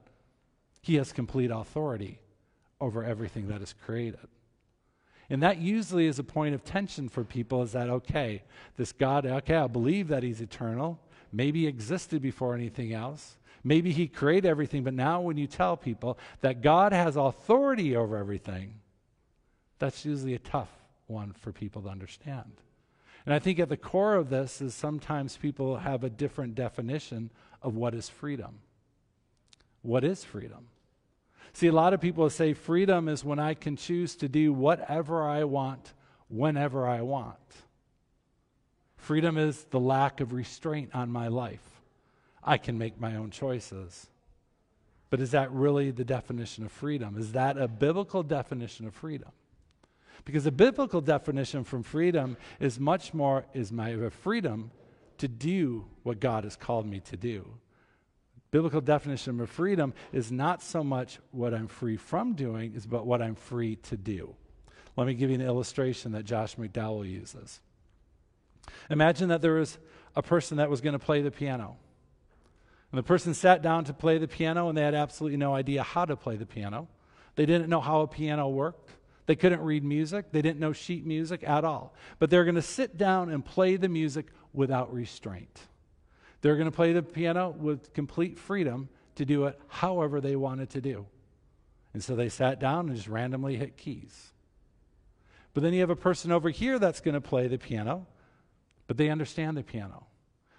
He 0.82 0.96
has 0.96 1.12
complete 1.12 1.50
authority 1.50 2.18
over 2.80 3.04
everything 3.04 3.48
that 3.48 3.62
is 3.62 3.74
created. 3.84 4.28
And 5.30 5.42
that 5.42 5.58
usually 5.58 6.06
is 6.06 6.18
a 6.18 6.24
point 6.24 6.54
of 6.54 6.64
tension 6.64 7.08
for 7.08 7.24
people 7.24 7.62
is 7.62 7.72
that, 7.72 7.88
okay, 7.88 8.42
this 8.76 8.92
God, 8.92 9.24
okay, 9.24 9.56
I 9.56 9.68
believe 9.68 10.08
that 10.08 10.22
he's 10.22 10.40
eternal, 10.40 11.00
maybe 11.32 11.66
existed 11.66 12.20
before 12.20 12.54
anything 12.54 12.92
else. 12.92 13.38
Maybe 13.64 13.92
he 13.92 14.08
created 14.08 14.48
everything, 14.48 14.82
but 14.82 14.92
now 14.92 15.20
when 15.20 15.36
you 15.36 15.46
tell 15.46 15.76
people 15.76 16.18
that 16.40 16.62
God 16.62 16.92
has 16.92 17.14
authority 17.16 17.96
over 17.96 18.16
everything, 18.16 18.74
that's 19.78 20.04
usually 20.04 20.34
a 20.34 20.40
tough 20.40 20.70
one 21.06 21.32
for 21.32 21.52
people 21.52 21.82
to 21.82 21.88
understand. 21.88 22.52
And 23.24 23.32
I 23.32 23.38
think 23.38 23.60
at 23.60 23.68
the 23.68 23.76
core 23.76 24.16
of 24.16 24.30
this 24.30 24.60
is 24.60 24.74
sometimes 24.74 25.36
people 25.36 25.76
have 25.76 26.02
a 26.02 26.10
different 26.10 26.56
definition 26.56 27.30
of 27.62 27.76
what 27.76 27.94
is 27.94 28.08
freedom. 28.08 28.58
What 29.82 30.04
is 30.04 30.24
freedom? 30.24 30.68
See, 31.52 31.66
a 31.66 31.72
lot 31.72 31.92
of 31.92 32.00
people 32.00 32.28
say 32.30 32.54
freedom 32.54 33.08
is 33.08 33.24
when 33.24 33.38
I 33.38 33.54
can 33.54 33.76
choose 33.76 34.16
to 34.16 34.28
do 34.28 34.52
whatever 34.52 35.22
I 35.22 35.44
want, 35.44 35.92
whenever 36.28 36.86
I 36.86 37.02
want. 37.02 37.36
Freedom 38.96 39.36
is 39.36 39.64
the 39.70 39.80
lack 39.80 40.20
of 40.20 40.32
restraint 40.32 40.90
on 40.94 41.10
my 41.10 41.28
life. 41.28 41.82
I 42.42 42.56
can 42.56 42.78
make 42.78 43.00
my 43.00 43.16
own 43.16 43.30
choices. 43.30 44.08
But 45.10 45.20
is 45.20 45.32
that 45.32 45.52
really 45.52 45.90
the 45.90 46.04
definition 46.04 46.64
of 46.64 46.72
freedom? 46.72 47.18
Is 47.18 47.32
that 47.32 47.58
a 47.58 47.68
biblical 47.68 48.22
definition 48.22 48.86
of 48.86 48.94
freedom? 48.94 49.30
Because 50.24 50.44
the 50.44 50.52
biblical 50.52 51.00
definition 51.00 51.64
from 51.64 51.82
freedom 51.82 52.36
is 52.60 52.80
much 52.80 53.12
more 53.12 53.44
is 53.52 53.72
my 53.72 54.08
freedom 54.08 54.70
to 55.18 55.28
do 55.28 55.84
what 56.02 56.20
God 56.20 56.44
has 56.44 56.56
called 56.56 56.86
me 56.86 57.00
to 57.00 57.16
do. 57.16 57.44
Biblical 58.52 58.82
definition 58.82 59.40
of 59.40 59.50
freedom 59.50 59.94
is 60.12 60.30
not 60.30 60.62
so 60.62 60.84
much 60.84 61.18
what 61.30 61.54
I'm 61.54 61.66
free 61.66 61.96
from 61.96 62.34
doing, 62.34 62.74
is 62.74 62.86
but 62.86 63.06
what 63.06 63.22
I'm 63.22 63.34
free 63.34 63.76
to 63.76 63.96
do. 63.96 64.36
Let 64.94 65.06
me 65.06 65.14
give 65.14 65.30
you 65.30 65.36
an 65.36 65.40
illustration 65.40 66.12
that 66.12 66.24
Josh 66.24 66.56
McDowell 66.56 67.10
uses. 67.10 67.60
Imagine 68.90 69.30
that 69.30 69.40
there 69.40 69.54
was 69.54 69.78
a 70.14 70.22
person 70.22 70.58
that 70.58 70.68
was 70.68 70.82
going 70.82 70.92
to 70.92 70.98
play 70.98 71.22
the 71.22 71.30
piano. 71.30 71.76
And 72.92 72.98
the 72.98 73.02
person 73.02 73.32
sat 73.32 73.62
down 73.62 73.84
to 73.84 73.94
play 73.94 74.18
the 74.18 74.28
piano, 74.28 74.68
and 74.68 74.76
they 74.76 74.82
had 74.82 74.94
absolutely 74.94 75.38
no 75.38 75.54
idea 75.54 75.82
how 75.82 76.04
to 76.04 76.14
play 76.14 76.36
the 76.36 76.44
piano. 76.44 76.88
They 77.36 77.46
didn't 77.46 77.70
know 77.70 77.80
how 77.80 78.02
a 78.02 78.06
piano 78.06 78.48
worked. 78.48 78.90
They 79.24 79.34
couldn't 79.34 79.62
read 79.62 79.82
music. 79.82 80.26
They 80.30 80.42
didn't 80.42 80.60
know 80.60 80.74
sheet 80.74 81.06
music 81.06 81.42
at 81.42 81.64
all. 81.64 81.94
But 82.18 82.28
they're 82.28 82.44
going 82.44 82.56
to 82.56 82.60
sit 82.60 82.98
down 82.98 83.30
and 83.30 83.42
play 83.42 83.76
the 83.76 83.88
music 83.88 84.26
without 84.52 84.92
restraint. 84.92 85.68
They're 86.42 86.56
going 86.56 86.70
to 86.70 86.74
play 86.74 86.92
the 86.92 87.02
piano 87.02 87.50
with 87.50 87.94
complete 87.94 88.38
freedom 88.38 88.88
to 89.14 89.24
do 89.24 89.46
it 89.46 89.58
however 89.68 90.20
they 90.20 90.36
wanted 90.36 90.70
to 90.70 90.80
do. 90.80 91.06
And 91.94 92.02
so 92.02 92.14
they 92.16 92.28
sat 92.28 92.60
down 92.60 92.88
and 92.88 92.96
just 92.96 93.08
randomly 93.08 93.56
hit 93.56 93.76
keys. 93.76 94.32
But 95.54 95.62
then 95.62 95.72
you 95.72 95.80
have 95.80 95.90
a 95.90 95.96
person 95.96 96.32
over 96.32 96.50
here 96.50 96.78
that's 96.78 97.00
going 97.00 97.14
to 97.14 97.20
play 97.20 97.46
the 97.46 97.58
piano, 97.58 98.06
but 98.86 98.96
they 98.96 99.10
understand 99.10 99.56
the 99.56 99.62
piano. 99.62 100.06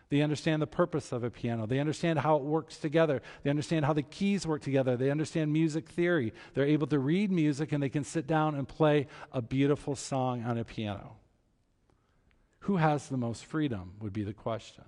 They 0.09 0.21
understand 0.21 0.61
the 0.61 0.67
purpose 0.67 1.11
of 1.11 1.23
a 1.23 1.31
piano. 1.31 1.65
They 1.65 1.79
understand 1.79 2.19
how 2.19 2.35
it 2.35 2.43
works 2.43 2.77
together. 2.77 3.23
They 3.41 3.49
understand 3.49 3.83
how 3.83 3.93
the 3.93 4.03
keys 4.03 4.45
work 4.45 4.61
together. 4.61 4.95
They 4.95 5.09
understand 5.09 5.51
music 5.51 5.89
theory. 5.89 6.33
They're 6.53 6.65
able 6.65 6.85
to 6.87 6.99
read 6.99 7.31
music 7.31 7.71
and 7.71 7.81
they 7.81 7.89
can 7.89 8.03
sit 8.03 8.27
down 8.27 8.53
and 8.53 8.67
play 8.67 9.07
a 9.31 9.41
beautiful 9.41 9.95
song 9.95 10.43
on 10.43 10.59
a 10.59 10.63
piano. 10.63 11.15
Who 12.59 12.77
has 12.77 13.09
the 13.09 13.17
most 13.17 13.43
freedom 13.43 13.93
would 13.99 14.13
be 14.13 14.23
the 14.23 14.33
question. 14.33 14.83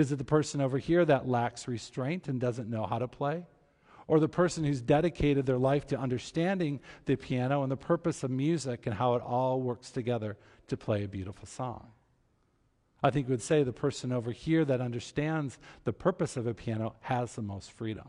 Is 0.00 0.12
it 0.12 0.16
the 0.16 0.24
person 0.24 0.62
over 0.62 0.78
here 0.78 1.04
that 1.04 1.28
lacks 1.28 1.68
restraint 1.68 2.26
and 2.26 2.40
doesn't 2.40 2.70
know 2.70 2.86
how 2.86 2.98
to 2.98 3.06
play? 3.06 3.44
Or 4.08 4.18
the 4.18 4.28
person 4.28 4.64
who's 4.64 4.80
dedicated 4.80 5.44
their 5.44 5.58
life 5.58 5.86
to 5.88 5.98
understanding 5.98 6.80
the 7.04 7.16
piano 7.16 7.62
and 7.62 7.70
the 7.70 7.76
purpose 7.76 8.24
of 8.24 8.30
music 8.30 8.86
and 8.86 8.94
how 8.94 9.14
it 9.14 9.22
all 9.22 9.60
works 9.60 9.90
together 9.90 10.38
to 10.68 10.76
play 10.78 11.04
a 11.04 11.08
beautiful 11.08 11.46
song? 11.46 11.88
I 13.02 13.10
think 13.10 13.28
we 13.28 13.32
would 13.32 13.42
say 13.42 13.62
the 13.62 13.74
person 13.74 14.10
over 14.10 14.32
here 14.32 14.64
that 14.64 14.80
understands 14.80 15.58
the 15.84 15.92
purpose 15.92 16.38
of 16.38 16.46
a 16.46 16.54
piano 16.54 16.94
has 17.00 17.34
the 17.34 17.42
most 17.42 17.70
freedom. 17.70 18.08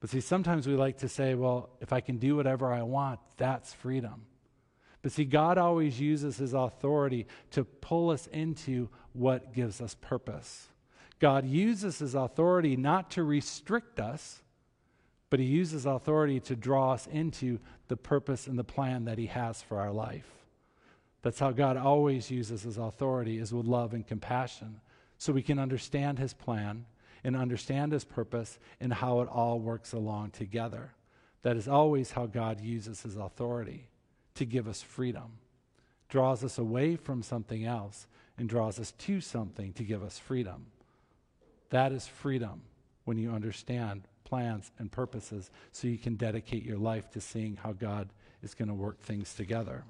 But 0.00 0.10
see, 0.10 0.20
sometimes 0.20 0.66
we 0.66 0.74
like 0.74 0.98
to 0.98 1.08
say, 1.08 1.34
well, 1.34 1.70
if 1.80 1.92
I 1.92 2.00
can 2.00 2.18
do 2.18 2.34
whatever 2.34 2.72
I 2.72 2.82
want, 2.82 3.20
that's 3.36 3.72
freedom. 3.72 4.26
But 5.02 5.12
see, 5.12 5.24
God 5.24 5.58
always 5.58 6.00
uses 6.00 6.38
his 6.38 6.54
authority 6.54 7.26
to 7.52 7.64
pull 7.64 8.10
us 8.10 8.26
into 8.28 8.88
what 9.12 9.52
gives 9.52 9.80
us 9.80 9.94
purpose. 10.00 10.68
God 11.18 11.46
uses 11.46 11.98
his 11.98 12.14
authority 12.14 12.76
not 12.76 13.10
to 13.12 13.22
restrict 13.22 14.00
us, 14.00 14.42
but 15.30 15.40
he 15.40 15.46
uses 15.46 15.86
authority 15.86 16.40
to 16.40 16.56
draw 16.56 16.92
us 16.92 17.06
into 17.06 17.58
the 17.88 17.96
purpose 17.96 18.46
and 18.46 18.58
the 18.58 18.64
plan 18.64 19.04
that 19.04 19.18
he 19.18 19.26
has 19.26 19.62
for 19.62 19.78
our 19.78 19.92
life. 19.92 20.28
That's 21.22 21.40
how 21.40 21.50
God 21.50 21.76
always 21.76 22.30
uses 22.30 22.62
his 22.62 22.78
authority 22.78 23.38
is 23.38 23.52
with 23.52 23.66
love 23.66 23.92
and 23.92 24.06
compassion 24.06 24.80
so 25.18 25.32
we 25.32 25.42
can 25.42 25.58
understand 25.58 26.18
his 26.18 26.32
plan 26.32 26.86
and 27.24 27.36
understand 27.36 27.92
his 27.92 28.04
purpose 28.04 28.58
and 28.80 28.92
how 28.92 29.20
it 29.20 29.28
all 29.28 29.58
works 29.58 29.92
along 29.92 30.30
together. 30.30 30.92
That 31.42 31.56
is 31.56 31.68
always 31.68 32.12
how 32.12 32.26
God 32.26 32.60
uses 32.60 33.02
his 33.02 33.16
authority 33.16 33.88
to 34.38 34.46
give 34.46 34.66
us 34.66 34.82
freedom, 34.82 35.38
draws 36.08 36.42
us 36.42 36.58
away 36.58 36.96
from 36.96 37.22
something 37.22 37.64
else 37.64 38.06
and 38.38 38.48
draws 38.48 38.78
us 38.80 38.92
to 38.92 39.20
something 39.20 39.72
to 39.74 39.82
give 39.82 40.02
us 40.02 40.18
freedom. 40.18 40.66
That 41.70 41.92
is 41.92 42.06
freedom 42.06 42.62
when 43.04 43.18
you 43.18 43.30
understand 43.30 44.02
plans 44.24 44.70
and 44.78 44.90
purposes 44.90 45.50
so 45.72 45.88
you 45.88 45.98
can 45.98 46.16
dedicate 46.16 46.64
your 46.64 46.78
life 46.78 47.10
to 47.10 47.20
seeing 47.20 47.56
how 47.56 47.72
God 47.72 48.08
is 48.42 48.54
going 48.54 48.68
to 48.68 48.74
work 48.74 49.00
things 49.00 49.34
together. 49.34 49.84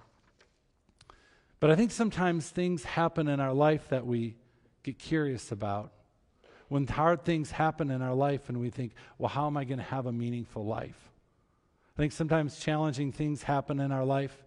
But 1.60 1.70
I 1.70 1.76
think 1.76 1.90
sometimes 1.90 2.48
things 2.48 2.84
happen 2.84 3.28
in 3.28 3.40
our 3.40 3.52
life 3.52 3.88
that 3.88 4.06
we 4.06 4.36
get 4.82 4.98
curious 4.98 5.52
about. 5.52 5.92
When 6.68 6.86
hard 6.86 7.24
things 7.24 7.50
happen 7.50 7.90
in 7.90 8.02
our 8.02 8.14
life 8.14 8.48
and 8.48 8.60
we 8.60 8.70
think, 8.70 8.92
well, 9.18 9.28
how 9.28 9.46
am 9.46 9.56
I 9.56 9.64
going 9.64 9.78
to 9.78 9.84
have 9.84 10.06
a 10.06 10.12
meaningful 10.12 10.64
life? 10.64 11.10
I 11.98 12.00
think 12.00 12.12
sometimes 12.12 12.60
challenging 12.60 13.10
things 13.10 13.42
happen 13.42 13.80
in 13.80 13.90
our 13.90 14.04
life 14.04 14.44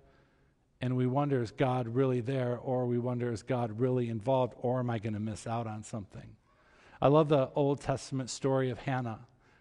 and 0.79 0.95
we 0.95 1.05
wonder, 1.05 1.43
is 1.43 1.51
God 1.51 1.85
really 1.89 2.21
there? 2.21 2.57
Or 2.57 2.85
we 2.85 2.97
wonder, 2.97 3.29
is 3.29 3.43
God 3.43 3.77
really 3.77 4.07
involved? 4.07 4.53
Or 4.61 4.79
am 4.79 4.89
I 4.89 4.99
going 4.99 5.15
to 5.15 5.19
miss 5.19 5.45
out 5.45 5.67
on 5.67 5.83
something? 5.83 6.37
I 7.01 7.09
love 7.09 7.27
the 7.27 7.49
Old 7.53 7.81
Testament 7.81 8.29
story 8.29 8.69
of 8.69 8.79
Hannah. 8.79 9.19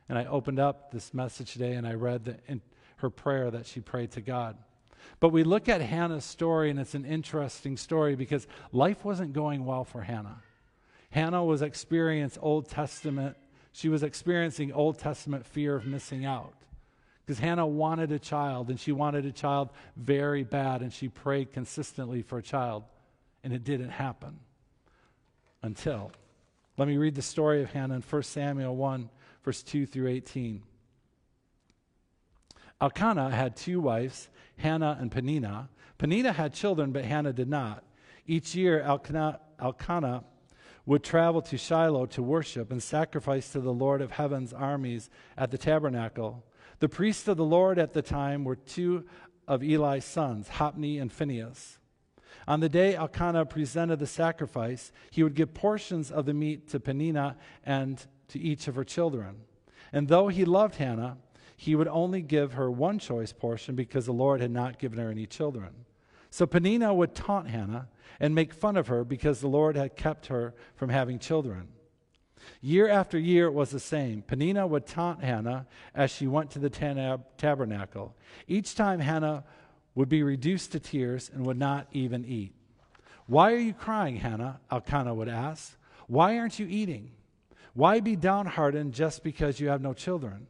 And 0.08 0.16
I 0.16 0.26
opened 0.26 0.60
up 0.60 0.92
this 0.92 1.12
message 1.12 1.52
today 1.52 1.72
and 1.72 1.84
I 1.84 1.94
read 1.94 2.26
the, 2.26 2.60
her 2.98 3.10
prayer 3.10 3.50
that 3.50 3.66
she 3.66 3.80
prayed 3.80 4.12
to 4.12 4.20
God. 4.20 4.56
But 5.18 5.30
we 5.30 5.42
look 5.42 5.68
at 5.68 5.80
Hannah's 5.80 6.24
story, 6.24 6.70
and 6.70 6.78
it's 6.78 6.94
an 6.94 7.04
interesting 7.04 7.76
story 7.76 8.14
because 8.14 8.46
life 8.70 9.04
wasn't 9.04 9.32
going 9.32 9.64
well 9.64 9.84
for 9.84 10.02
Hannah. 10.02 10.42
Hannah 11.10 11.44
was 11.44 11.60
experiencing 11.60 12.40
Old 12.40 12.68
Testament, 12.68 13.36
she 13.72 13.88
was 13.88 14.04
experiencing 14.04 14.72
Old 14.72 14.98
Testament 14.98 15.44
fear 15.44 15.74
of 15.74 15.86
missing 15.86 16.24
out. 16.24 16.54
Because 17.24 17.38
Hannah 17.38 17.66
wanted 17.66 18.12
a 18.12 18.18
child, 18.18 18.70
and 18.70 18.80
she 18.80 18.92
wanted 18.92 19.24
a 19.26 19.32
child 19.32 19.70
very 19.96 20.42
bad, 20.42 20.82
and 20.82 20.92
she 20.92 21.08
prayed 21.08 21.52
consistently 21.52 22.22
for 22.22 22.38
a 22.38 22.42
child, 22.42 22.84
and 23.44 23.52
it 23.52 23.64
didn't 23.64 23.90
happen 23.90 24.40
until. 25.62 26.12
Let 26.76 26.88
me 26.88 26.96
read 26.96 27.14
the 27.14 27.22
story 27.22 27.62
of 27.62 27.70
Hannah 27.70 27.96
in 27.96 28.02
1 28.02 28.22
Samuel 28.22 28.74
1, 28.74 29.10
verse 29.44 29.62
2 29.62 29.86
through 29.86 30.08
18. 30.08 30.62
Elkanah 32.80 33.30
had 33.30 33.56
two 33.56 33.80
wives, 33.80 34.28
Hannah 34.56 34.96
and 34.98 35.10
Peninnah. 35.12 35.68
Peninnah 35.98 36.32
had 36.32 36.54
children, 36.54 36.92
but 36.92 37.04
Hannah 37.04 37.32
did 37.32 37.48
not. 37.48 37.84
Each 38.26 38.54
year, 38.54 38.80
Elkanah, 38.80 39.40
Elkanah 39.60 40.24
would 40.86 41.04
travel 41.04 41.42
to 41.42 41.58
Shiloh 41.58 42.06
to 42.06 42.22
worship 42.22 42.72
and 42.72 42.82
sacrifice 42.82 43.52
to 43.52 43.60
the 43.60 43.72
Lord 43.72 44.00
of 44.00 44.12
heaven's 44.12 44.52
armies 44.52 45.10
at 45.36 45.50
the 45.50 45.58
tabernacle. 45.58 46.42
The 46.80 46.88
priests 46.88 47.28
of 47.28 47.36
the 47.36 47.44
Lord 47.44 47.78
at 47.78 47.92
the 47.92 48.02
time 48.02 48.44
were 48.44 48.56
two 48.56 49.04
of 49.46 49.62
Eli's 49.62 50.04
sons, 50.04 50.48
Hophni 50.48 50.98
and 50.98 51.12
Phinehas. 51.12 51.78
On 52.48 52.60
the 52.60 52.68
day 52.68 52.94
Elkanah 52.94 53.46
presented 53.46 53.98
the 53.98 54.06
sacrifice, 54.06 54.90
he 55.10 55.22
would 55.22 55.34
give 55.34 55.54
portions 55.54 56.10
of 56.10 56.24
the 56.26 56.34
meat 56.34 56.68
to 56.68 56.80
Peninnah 56.80 57.36
and 57.64 58.04
to 58.28 58.40
each 58.40 58.66
of 58.66 58.74
her 58.76 58.84
children. 58.84 59.36
And 59.92 60.08
though 60.08 60.28
he 60.28 60.44
loved 60.44 60.76
Hannah, 60.76 61.18
he 61.56 61.74
would 61.74 61.88
only 61.88 62.22
give 62.22 62.54
her 62.54 62.70
one 62.70 62.98
choice 62.98 63.32
portion 63.32 63.74
because 63.74 64.06
the 64.06 64.12
Lord 64.12 64.40
had 64.40 64.50
not 64.50 64.78
given 64.78 64.98
her 64.98 65.10
any 65.10 65.26
children. 65.26 65.84
So 66.30 66.46
Peninnah 66.46 66.94
would 66.94 67.14
taunt 67.14 67.48
Hannah 67.48 67.88
and 68.18 68.34
make 68.34 68.54
fun 68.54 68.76
of 68.76 68.86
her 68.86 69.04
because 69.04 69.40
the 69.40 69.48
Lord 69.48 69.76
had 69.76 69.96
kept 69.96 70.28
her 70.28 70.54
from 70.76 70.88
having 70.88 71.18
children. 71.18 71.68
Year 72.60 72.88
after 72.88 73.18
year, 73.18 73.46
it 73.46 73.52
was 73.52 73.70
the 73.70 73.80
same. 73.80 74.22
Peninnah 74.22 74.66
would 74.66 74.86
taunt 74.86 75.22
Hannah 75.22 75.66
as 75.94 76.10
she 76.10 76.26
went 76.26 76.50
to 76.52 76.58
the 76.58 76.70
tab- 76.70 77.24
tabernacle. 77.36 78.14
Each 78.46 78.74
time, 78.74 79.00
Hannah 79.00 79.44
would 79.94 80.08
be 80.08 80.22
reduced 80.22 80.72
to 80.72 80.80
tears 80.80 81.30
and 81.32 81.46
would 81.46 81.58
not 81.58 81.86
even 81.92 82.24
eat. 82.24 82.54
Why 83.26 83.52
are 83.52 83.58
you 83.58 83.72
crying, 83.72 84.16
Hannah? 84.16 84.60
Elkanah 84.70 85.14
would 85.14 85.28
ask. 85.28 85.76
Why 86.06 86.38
aren't 86.38 86.58
you 86.58 86.66
eating? 86.68 87.12
Why 87.74 88.00
be 88.00 88.16
downhearted 88.16 88.92
just 88.92 89.22
because 89.22 89.60
you 89.60 89.68
have 89.68 89.80
no 89.80 89.92
children? 89.92 90.48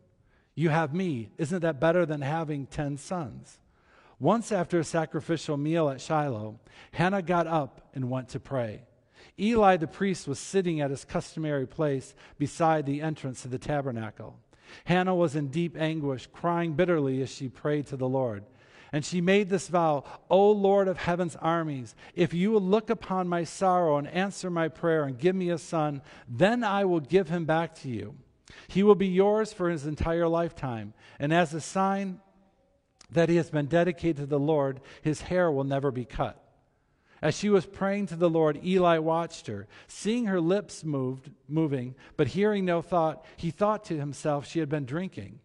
You 0.54 0.70
have 0.70 0.94
me. 0.94 1.30
Isn't 1.38 1.60
that 1.60 1.80
better 1.80 2.06
than 2.06 2.22
having 2.22 2.66
ten 2.66 2.96
sons? 2.96 3.58
Once 4.18 4.52
after 4.52 4.78
a 4.78 4.84
sacrificial 4.84 5.56
meal 5.56 5.88
at 5.88 6.00
Shiloh, 6.00 6.60
Hannah 6.92 7.22
got 7.22 7.46
up 7.46 7.88
and 7.94 8.10
went 8.10 8.28
to 8.30 8.40
pray. 8.40 8.82
Eli 9.40 9.76
the 9.76 9.86
priest 9.86 10.28
was 10.28 10.38
sitting 10.38 10.80
at 10.80 10.90
his 10.90 11.04
customary 11.04 11.66
place 11.66 12.14
beside 12.38 12.86
the 12.86 13.00
entrance 13.00 13.42
to 13.42 13.48
the 13.48 13.58
tabernacle. 13.58 14.38
Hannah 14.84 15.14
was 15.14 15.34
in 15.34 15.48
deep 15.48 15.76
anguish, 15.76 16.28
crying 16.32 16.74
bitterly 16.74 17.22
as 17.22 17.30
she 17.30 17.48
prayed 17.48 17.86
to 17.88 17.96
the 17.96 18.08
Lord. 18.08 18.44
And 18.92 19.04
she 19.04 19.20
made 19.20 19.48
this 19.48 19.68
vow 19.68 20.04
O 20.28 20.50
Lord 20.50 20.88
of 20.88 20.98
heaven's 20.98 21.36
armies, 21.36 21.94
if 22.14 22.34
you 22.34 22.50
will 22.50 22.60
look 22.60 22.90
upon 22.90 23.28
my 23.28 23.44
sorrow 23.44 23.96
and 23.96 24.08
answer 24.08 24.50
my 24.50 24.68
prayer 24.68 25.04
and 25.04 25.18
give 25.18 25.36
me 25.36 25.50
a 25.50 25.58
son, 25.58 26.02
then 26.28 26.64
I 26.64 26.84
will 26.84 27.00
give 27.00 27.28
him 27.28 27.44
back 27.44 27.74
to 27.76 27.88
you. 27.88 28.16
He 28.68 28.82
will 28.82 28.96
be 28.96 29.06
yours 29.06 29.52
for 29.52 29.70
his 29.70 29.86
entire 29.86 30.26
lifetime. 30.26 30.92
And 31.18 31.32
as 31.32 31.54
a 31.54 31.60
sign 31.60 32.20
that 33.10 33.28
he 33.28 33.36
has 33.36 33.50
been 33.50 33.66
dedicated 33.66 34.16
to 34.16 34.26
the 34.26 34.40
Lord, 34.40 34.80
his 35.02 35.22
hair 35.22 35.50
will 35.50 35.64
never 35.64 35.90
be 35.90 36.04
cut. 36.04 36.49
As 37.22 37.36
she 37.36 37.50
was 37.50 37.66
praying 37.66 38.06
to 38.06 38.16
the 38.16 38.30
Lord, 38.30 38.64
Eli 38.64 38.98
watched 38.98 39.46
her. 39.46 39.66
Seeing 39.86 40.26
her 40.26 40.40
lips 40.40 40.84
moved, 40.84 41.30
moving, 41.48 41.94
but 42.16 42.28
hearing 42.28 42.64
no 42.64 42.80
thought, 42.80 43.24
he 43.36 43.50
thought 43.50 43.84
to 43.84 43.98
himself 43.98 44.46
she 44.46 44.58
had 44.58 44.68
been 44.68 44.86
drinking. 44.86 45.40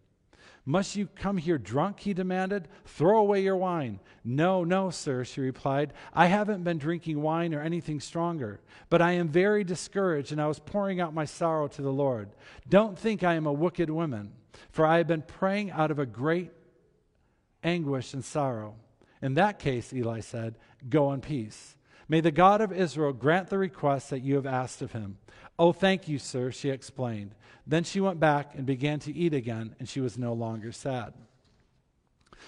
Must 0.68 0.96
you 0.96 1.06
come 1.06 1.36
here 1.36 1.58
drunk? 1.58 2.00
he 2.00 2.12
demanded. 2.12 2.66
Throw 2.86 3.18
away 3.18 3.42
your 3.42 3.56
wine. 3.56 4.00
No, 4.24 4.64
no, 4.64 4.90
sir, 4.90 5.22
she 5.22 5.40
replied. 5.40 5.92
I 6.12 6.26
haven't 6.26 6.64
been 6.64 6.78
drinking 6.78 7.22
wine 7.22 7.54
or 7.54 7.60
anything 7.60 8.00
stronger, 8.00 8.60
but 8.90 9.00
I 9.00 9.12
am 9.12 9.28
very 9.28 9.62
discouraged, 9.62 10.32
and 10.32 10.40
I 10.40 10.48
was 10.48 10.58
pouring 10.58 11.00
out 11.00 11.14
my 11.14 11.24
sorrow 11.24 11.68
to 11.68 11.82
the 11.82 11.92
Lord. 11.92 12.30
Don't 12.68 12.98
think 12.98 13.22
I 13.22 13.34
am 13.34 13.46
a 13.46 13.52
wicked 13.52 13.90
woman, 13.90 14.32
for 14.70 14.84
I 14.84 14.96
have 14.98 15.06
been 15.06 15.22
praying 15.22 15.70
out 15.70 15.92
of 15.92 16.00
a 16.00 16.06
great 16.06 16.50
anguish 17.62 18.12
and 18.12 18.24
sorrow. 18.24 18.74
In 19.22 19.34
that 19.34 19.60
case, 19.60 19.92
Eli 19.92 20.18
said, 20.18 20.56
Go 20.88 21.12
in 21.12 21.20
peace. 21.20 21.76
May 22.08 22.20
the 22.20 22.30
God 22.30 22.60
of 22.60 22.72
Israel 22.72 23.12
grant 23.12 23.48
the 23.48 23.58
request 23.58 24.10
that 24.10 24.20
you 24.20 24.36
have 24.36 24.46
asked 24.46 24.80
of 24.82 24.92
him. 24.92 25.18
Oh, 25.58 25.72
thank 25.72 26.08
you, 26.08 26.18
sir, 26.18 26.50
she 26.50 26.70
explained. 26.70 27.34
Then 27.66 27.82
she 27.82 28.00
went 28.00 28.20
back 28.20 28.54
and 28.54 28.64
began 28.64 29.00
to 29.00 29.14
eat 29.14 29.34
again, 29.34 29.74
and 29.78 29.88
she 29.88 30.00
was 30.00 30.16
no 30.16 30.32
longer 30.32 30.70
sad. 30.70 31.14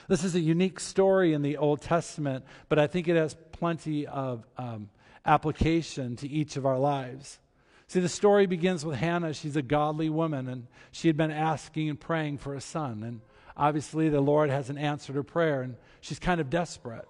This 0.07 0.23
is 0.23 0.35
a 0.35 0.41
unique 0.41 0.79
story 0.79 1.33
in 1.33 1.43
the 1.43 1.57
Old 1.57 1.81
Testament, 1.81 2.45
but 2.69 2.79
I 2.79 2.87
think 2.87 3.09
it 3.09 3.17
has 3.17 3.37
plenty 3.51 4.07
of 4.07 4.47
um, 4.57 4.91
application 5.27 6.15
to 6.17 6.29
each 6.29 6.57
of 6.57 6.65
our 6.65 6.79
lives. 6.79 7.41
See, 7.89 8.01
the 8.01 8.09
story 8.09 8.47
begins 8.47 8.85
with 8.85 8.97
Hannah. 8.97 9.35
She's 9.35 9.57
a 9.57 9.63
godly 9.63 10.09
woman, 10.09 10.47
and 10.47 10.67
she 10.93 11.09
had 11.09 11.17
been 11.17 11.31
asking 11.31 11.89
and 11.89 11.99
praying 11.99 12.39
for 12.39 12.55
a 12.55 12.61
son. 12.61 13.03
And 13.03 13.21
obviously, 13.57 14.09
the 14.09 14.21
Lord 14.21 14.51
hasn't 14.51 14.79
answered 14.79 15.17
her 15.17 15.23
prayer, 15.23 15.63
and 15.63 15.77
she's 16.01 16.19
kind 16.19 16.41
of 16.41 16.51
desperate. 16.51 17.09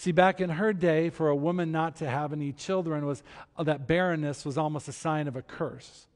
See, 0.00 0.12
back 0.12 0.40
in 0.40 0.48
her 0.48 0.72
day, 0.72 1.10
for 1.10 1.28
a 1.28 1.36
woman 1.36 1.72
not 1.72 1.96
to 1.96 2.08
have 2.08 2.32
any 2.32 2.52
children 2.52 3.04
was 3.04 3.22
uh, 3.58 3.64
that 3.64 3.86
barrenness 3.86 4.46
was 4.46 4.56
almost 4.56 4.88
a 4.88 4.92
sign 4.92 5.28
of 5.28 5.36
a 5.36 5.42
curse. 5.42 6.06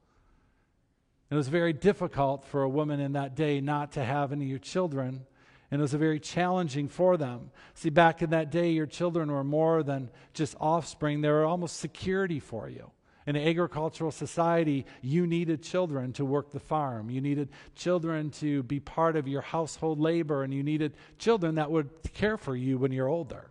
It 1.31 1.35
was 1.35 1.49
very 1.49 1.75
difficult 1.75 2.47
for 2.47 2.63
a 2.63 2.69
woman 2.69 2.99
in 2.99 3.13
that 3.13 3.35
day 3.35 3.61
not 3.61 3.93
to 3.93 4.03
have 4.03 4.33
any 4.33 4.59
children, 4.59 5.27
and 5.71 5.79
it 5.79 5.83
was 5.83 5.93
very 5.93 6.19
challenging 6.19 6.89
for 6.89 7.19
them. 7.19 7.51
See, 7.75 7.91
back 7.91 8.23
in 8.23 8.31
that 8.31 8.51
day, 8.51 8.71
your 8.71 8.87
children 8.87 9.31
were 9.31 9.45
more 9.45 9.83
than 9.83 10.09
just 10.33 10.57
offspring, 10.63 11.21
they 11.21 11.29
were 11.29 11.45
almost 11.45 11.77
security 11.77 12.41
for 12.41 12.71
you. 12.71 12.91
In 13.27 13.37
an 13.37 13.47
agricultural 13.47 14.13
society, 14.13 14.87
you 15.03 15.27
needed 15.27 15.63
children 15.63 16.15
to 16.15 16.25
work 16.25 16.53
the 16.53 16.59
farm. 16.59 17.11
You 17.11 17.21
needed 17.21 17.51
children 17.75 18.31
to 18.41 18.63
be 18.63 18.81
part 18.81 19.15
of 19.15 19.29
your 19.29 19.43
household 19.43 20.01
labor, 20.01 20.43
and 20.43 20.55
you 20.55 20.63
needed 20.63 20.95
children 21.19 21.57
that 21.57 21.71
would 21.71 21.91
care 22.15 22.39
for 22.39 22.57
you 22.57 22.79
when 22.79 22.91
you're 22.91 23.09
older. 23.09 23.51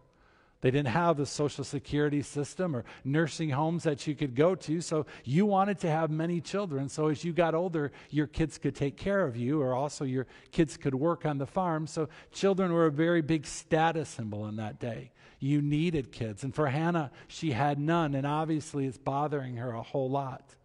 They 0.63 0.71
didn't 0.71 0.93
have 0.93 1.17
the 1.17 1.25
social 1.25 1.65
security 1.65 2.21
system 2.21 2.73
or 2.73 2.85
nursing 3.03 3.49
homes 3.49 3.83
that 3.83 4.07
you 4.07 4.15
could 4.15 4.33
go 4.33 4.55
to. 4.55 4.79
So 4.79 5.05
you 5.25 5.45
wanted 5.45 5.77
to 5.79 5.89
have 5.89 6.09
many 6.09 6.39
children. 6.39 6.87
So 6.87 7.09
as 7.09 7.25
you 7.25 7.33
got 7.33 7.53
older, 7.53 7.91
your 8.09 8.27
kids 8.27 8.57
could 8.57 8.73
take 8.73 8.95
care 8.95 9.25
of 9.25 9.35
you, 9.35 9.61
or 9.61 9.73
also 9.73 10.05
your 10.05 10.25
kids 10.53 10.77
could 10.77 10.95
work 10.95 11.25
on 11.25 11.37
the 11.37 11.45
farm. 11.45 11.85
So 11.85 12.07
children 12.31 12.71
were 12.71 12.85
a 12.85 12.91
very 12.91 13.21
big 13.21 13.45
status 13.45 14.07
symbol 14.07 14.47
in 14.47 14.55
that 14.55 14.79
day. 14.79 15.11
You 15.37 15.61
needed 15.61 16.13
kids. 16.13 16.45
And 16.45 16.55
for 16.55 16.67
Hannah, 16.67 17.11
she 17.27 17.51
had 17.51 17.77
none. 17.77 18.15
And 18.15 18.25
obviously, 18.25 18.85
it's 18.85 18.97
bothering 18.97 19.57
her 19.57 19.73
a 19.73 19.83
whole 19.83 20.09
lot. 20.09 20.55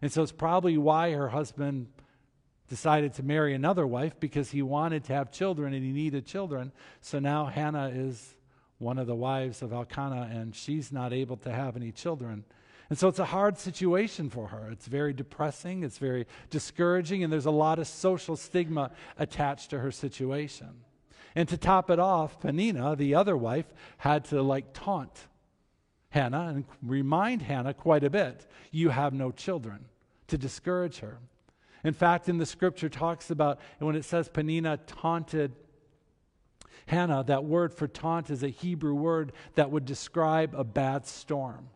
And 0.00 0.10
so 0.10 0.22
it's 0.22 0.32
probably 0.32 0.78
why 0.78 1.12
her 1.12 1.28
husband 1.28 1.88
decided 2.70 3.12
to 3.14 3.22
marry 3.22 3.52
another 3.52 3.86
wife 3.86 4.18
because 4.18 4.52
he 4.52 4.62
wanted 4.62 5.04
to 5.04 5.12
have 5.12 5.30
children 5.30 5.74
and 5.74 5.84
he 5.84 5.92
needed 5.92 6.24
children. 6.24 6.72
So 7.02 7.18
now 7.18 7.44
Hannah 7.44 7.90
is 7.94 8.34
one 8.78 8.98
of 8.98 9.06
the 9.06 9.14
wives 9.14 9.62
of 9.62 9.72
Elkanah, 9.72 10.30
and 10.32 10.54
she's 10.54 10.92
not 10.92 11.12
able 11.12 11.36
to 11.38 11.52
have 11.52 11.76
any 11.76 11.92
children. 11.92 12.44
And 12.90 12.98
so 12.98 13.08
it's 13.08 13.18
a 13.18 13.24
hard 13.24 13.58
situation 13.58 14.28
for 14.28 14.48
her. 14.48 14.68
It's 14.70 14.86
very 14.86 15.12
depressing, 15.12 15.84
it's 15.84 15.98
very 15.98 16.26
discouraging, 16.50 17.24
and 17.24 17.32
there's 17.32 17.46
a 17.46 17.50
lot 17.50 17.78
of 17.78 17.86
social 17.86 18.36
stigma 18.36 18.90
attached 19.18 19.70
to 19.70 19.78
her 19.78 19.90
situation. 19.90 20.68
And 21.34 21.48
to 21.48 21.56
top 21.56 21.90
it 21.90 21.98
off, 21.98 22.40
Peninnah, 22.40 22.96
the 22.96 23.14
other 23.14 23.36
wife, 23.36 23.66
had 23.98 24.24
to 24.26 24.42
like 24.42 24.72
taunt 24.72 25.26
Hannah 26.10 26.46
and 26.48 26.64
remind 26.80 27.42
Hannah 27.42 27.74
quite 27.74 28.04
a 28.04 28.10
bit 28.10 28.46
you 28.70 28.90
have 28.90 29.12
no 29.12 29.32
children 29.32 29.86
to 30.28 30.38
discourage 30.38 31.00
her. 31.00 31.18
In 31.82 31.92
fact, 31.92 32.28
in 32.28 32.38
the 32.38 32.46
scripture 32.46 32.88
talks 32.88 33.30
about 33.30 33.58
when 33.78 33.96
it 33.96 34.04
says 34.04 34.28
Peninnah 34.28 34.78
taunted 34.86 35.52
Hannah, 36.86 37.24
that 37.24 37.44
word 37.44 37.72
for 37.72 37.88
taunt 37.88 38.30
is 38.30 38.42
a 38.42 38.48
Hebrew 38.48 38.94
word 38.94 39.32
that 39.54 39.70
would 39.70 39.84
describe 39.84 40.54
a 40.54 40.64
bad 40.64 41.06
storm. 41.06 41.68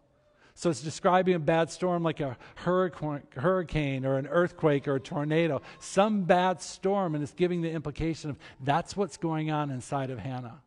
So 0.54 0.70
it's 0.70 0.82
describing 0.82 1.34
a 1.34 1.38
bad 1.38 1.70
storm 1.70 2.02
like 2.02 2.18
a 2.18 2.36
hurricane 2.56 4.04
or 4.04 4.18
an 4.18 4.26
earthquake 4.26 4.88
or 4.88 4.96
a 4.96 5.00
tornado, 5.00 5.62
some 5.78 6.24
bad 6.24 6.60
storm, 6.60 7.14
and 7.14 7.22
it's 7.22 7.32
giving 7.32 7.62
the 7.62 7.70
implication 7.70 8.30
of 8.30 8.38
that's 8.60 8.96
what's 8.96 9.16
going 9.16 9.52
on 9.52 9.70
inside 9.70 10.10
of 10.10 10.18
Hannah. 10.18 10.60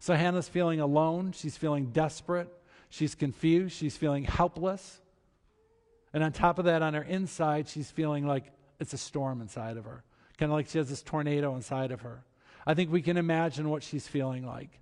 So 0.00 0.14
Hannah's 0.14 0.48
feeling 0.48 0.80
alone, 0.80 1.32
she's 1.32 1.58
feeling 1.58 1.86
desperate, 1.86 2.48
she's 2.88 3.14
confused, 3.14 3.76
she's 3.76 3.98
feeling 3.98 4.24
helpless. 4.24 5.00
And 6.14 6.24
on 6.24 6.32
top 6.32 6.58
of 6.58 6.64
that, 6.64 6.80
on 6.80 6.94
her 6.94 7.02
inside, 7.02 7.68
she's 7.68 7.90
feeling 7.90 8.26
like 8.26 8.50
it's 8.80 8.94
a 8.94 8.98
storm 8.98 9.42
inside 9.42 9.76
of 9.76 9.84
her, 9.84 10.04
kind 10.38 10.50
of 10.50 10.56
like 10.56 10.68
she 10.68 10.78
has 10.78 10.88
this 10.88 11.02
tornado 11.02 11.54
inside 11.54 11.90
of 11.90 12.00
her. 12.00 12.24
I 12.66 12.74
think 12.74 12.90
we 12.90 13.02
can 13.02 13.16
imagine 13.16 13.68
what 13.68 13.82
she's 13.82 14.08
feeling 14.08 14.46
like. 14.46 14.80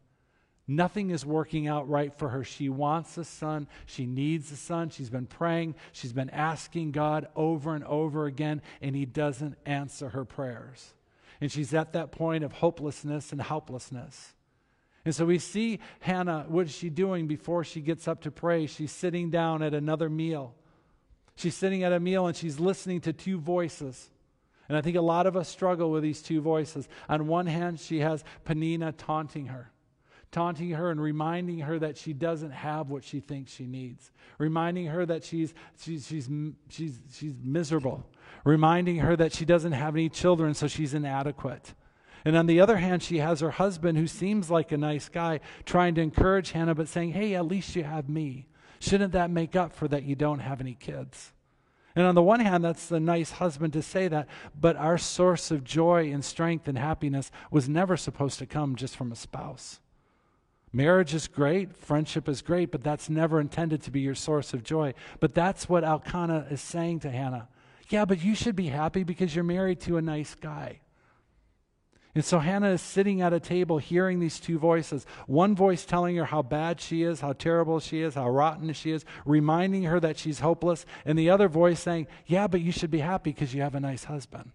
Nothing 0.68 1.11
is 1.11 1.27
working 1.27 1.66
out 1.66 1.88
right 1.88 2.16
for 2.16 2.29
her. 2.29 2.45
She 2.45 2.68
wants 2.68 3.18
a 3.18 3.25
son. 3.25 3.66
She 3.85 4.07
needs 4.07 4.53
a 4.53 4.57
son. 4.57 4.90
She's 4.90 5.11
been 5.11 5.27
praying. 5.27 5.75
She's 5.92 6.12
been 6.12 6.31
asking 6.31 6.92
God 6.92 7.27
over 7.35 7.75
and 7.75 7.85
over 7.85 8.27
again, 8.27 8.62
and 8.81 8.95
He 8.95 9.05
doesn't 9.05 9.57
answer 9.66 10.11
her 10.11 10.25
prayers. 10.25 10.95
And 11.40 11.51
she's 11.51 11.75
at 11.75 11.95
that 11.95 12.12
point 12.12 12.45
of 12.45 12.53
hopelessness 12.53 13.33
and 13.33 13.42
helplessness. 13.42 14.35
And 15.05 15.12
so 15.12 15.27
we 15.27 15.40
see 15.40 15.81
Hannah, 15.99 16.45
what 16.47 16.66
is 16.66 16.73
she 16.73 16.88
doing 16.88 17.27
before 17.27 17.64
she 17.64 17.81
gets 17.81 18.07
up 18.07 18.21
to 18.21 18.31
pray? 18.31 18.66
She's 18.66 18.92
sitting 18.92 19.31
down 19.31 19.61
at 19.61 19.75
another 19.75 20.09
meal. 20.09 20.55
She's 21.35 21.57
sitting 21.57 21.83
at 21.83 21.92
a 21.92 21.99
meal 21.99 22.29
and 22.29 22.37
she's 22.37 22.61
listening 22.61 23.01
to 23.01 23.12
two 23.12 23.38
voices. 23.38 24.12
And 24.68 24.79
I 24.79 24.81
think 24.81 24.96
a 24.96 25.03
lot 25.03 25.27
of 25.27 25.37
us 25.37 25.48
struggle 25.48 25.90
with 25.90 26.03
these 26.03 26.22
two 26.22 26.40
voices. 26.40 26.88
On 27.09 27.27
one 27.27 27.46
hand, 27.46 27.81
she 27.81 28.01
has 28.01 28.25
Peninnah 28.44 28.92
taunting 28.92 29.46
her, 29.46 29.70
taunting 30.31 30.70
her 30.70 30.90
and 30.90 31.01
reminding 31.01 31.61
her 31.61 31.79
that 31.79 31.96
she 31.96 32.12
doesn't 32.12 32.53
have 32.53 32.88
what 32.88 33.05
she 33.05 33.20
thinks 33.20 33.53
she 33.53 33.66
needs, 33.66 34.11
reminding 34.38 34.87
her 34.87 35.05
that 35.05 35.25
she's, 35.25 35.53
she's, 35.79 36.07
she's, 36.07 36.29
she's, 36.68 37.01
she's 37.12 37.35
miserable, 37.42 38.07
reminding 38.44 38.98
her 38.98 39.16
that 39.16 39.33
she 39.33 39.44
doesn't 39.44 39.72
have 39.72 39.94
any 39.94 40.09
children, 40.09 40.55
so 40.55 40.68
she's 40.68 40.94
inadequate. 40.94 41.75
And 42.25 42.37
on 42.37 42.46
the 42.46 42.61
other 42.61 42.77
hand, 42.77 43.03
she 43.03 43.18
has 43.18 43.40
her 43.40 43.51
husband, 43.51 43.98
who 43.98 44.07
seems 44.07 44.51
like 44.51 44.70
a 44.70 44.77
nice 44.77 45.09
guy, 45.09 45.40
trying 45.64 45.94
to 45.96 46.01
encourage 46.01 46.53
Hannah, 46.53 46.75
but 46.75 46.88
saying, 46.88 47.12
Hey, 47.12 47.35
at 47.35 47.46
least 47.46 47.75
you 47.75 47.83
have 47.83 48.09
me. 48.09 48.46
Shouldn't 48.79 49.12
that 49.12 49.31
make 49.31 49.57
up 49.57 49.72
for 49.72 49.88
that 49.88 50.05
you 50.05 50.14
don't 50.14 50.40
have 50.40 50.61
any 50.61 50.75
kids? 50.75 51.33
And 51.94 52.07
on 52.07 52.14
the 52.14 52.22
one 52.22 52.40
hand, 52.40 52.64
that's 52.64 52.90
a 52.90 53.00
nice 53.00 53.33
husband 53.33 53.72
to 53.74 53.83
say 53.83 54.09
that, 54.09 54.28
but 54.59 54.76
our 54.76 54.96
source 54.96 55.50
of 55.50 55.64
joy 55.64 56.11
and 56.11 56.24
strength 56.24 56.66
and 56.66 56.78
happiness 56.78 57.31
was 57.50 57.68
never 57.68 57.96
supposed 57.96 58.38
to 58.38 58.46
come 58.46 58.76
just 58.76 58.96
from 58.96 59.12
a 59.12 59.16
spouse. 59.16 59.81
Marriage 60.72 61.12
is 61.12 61.28
great, 61.28 61.76
friendship 61.76 62.28
is 62.28 62.40
great, 62.40 62.70
but 62.70 62.83
that's 62.83 63.11
never 63.11 63.38
intended 63.38 63.83
to 63.83 63.90
be 63.90 64.00
your 64.00 64.14
source 64.14 64.55
of 64.55 64.64
joy. 64.64 64.94
But 65.20 65.35
that's 65.35 65.68
what 65.68 65.85
Elkanah 65.85 66.46
is 66.50 66.62
saying 66.62 67.00
to 67.00 67.11
Hannah. 67.11 67.48
Yeah, 67.90 68.07
but 68.07 68.24
you 68.24 68.35
should 68.35 68.57
be 68.57 68.68
happy 68.68 69.05
because 69.05 69.35
you're 69.35 69.44
married 69.44 69.81
to 69.81 69.98
a 69.98 70.02
nice 70.02 70.35
guy. 70.35 70.81
And 72.14 72.25
so 72.25 72.40
Hannah 72.40 72.70
is 72.70 72.83
sitting 72.83 73.22
at 73.22 73.33
a 73.33 73.40
table 73.40 73.79
hearing 73.79 74.20
these 74.20 74.38
two 74.38 74.59
voices. 74.59 75.07
One 75.27 75.55
voice 75.55 75.87
telling 75.87 76.16
her 76.16 76.27
how 76.27 76.42
bad 76.42 76.79
she 76.79 77.03
is, 77.03 77.20
how 77.20 77.33
terrible 77.33 77.81
she 77.81 78.03
is, 78.03 78.14
how 78.14 78.29
rotten 78.29 78.70
she 78.75 78.90
is, 78.90 79.07
reminding 79.25 79.85
her 79.85 79.98
that 80.01 80.18
she's 80.18 80.40
hopeless. 80.40 80.85
And 81.07 81.18
the 81.18 81.31
other 81.31 81.48
voice 81.48 81.81
saying, 81.81 82.09
Yeah, 82.27 82.48
but 82.48 82.61
you 82.61 82.70
should 82.70 82.90
be 82.90 82.98
happy 82.98 83.31
because 83.31 83.55
you 83.55 83.62
have 83.62 83.75
a 83.75 83.81
nice 83.81 84.05
husband. 84.05 84.51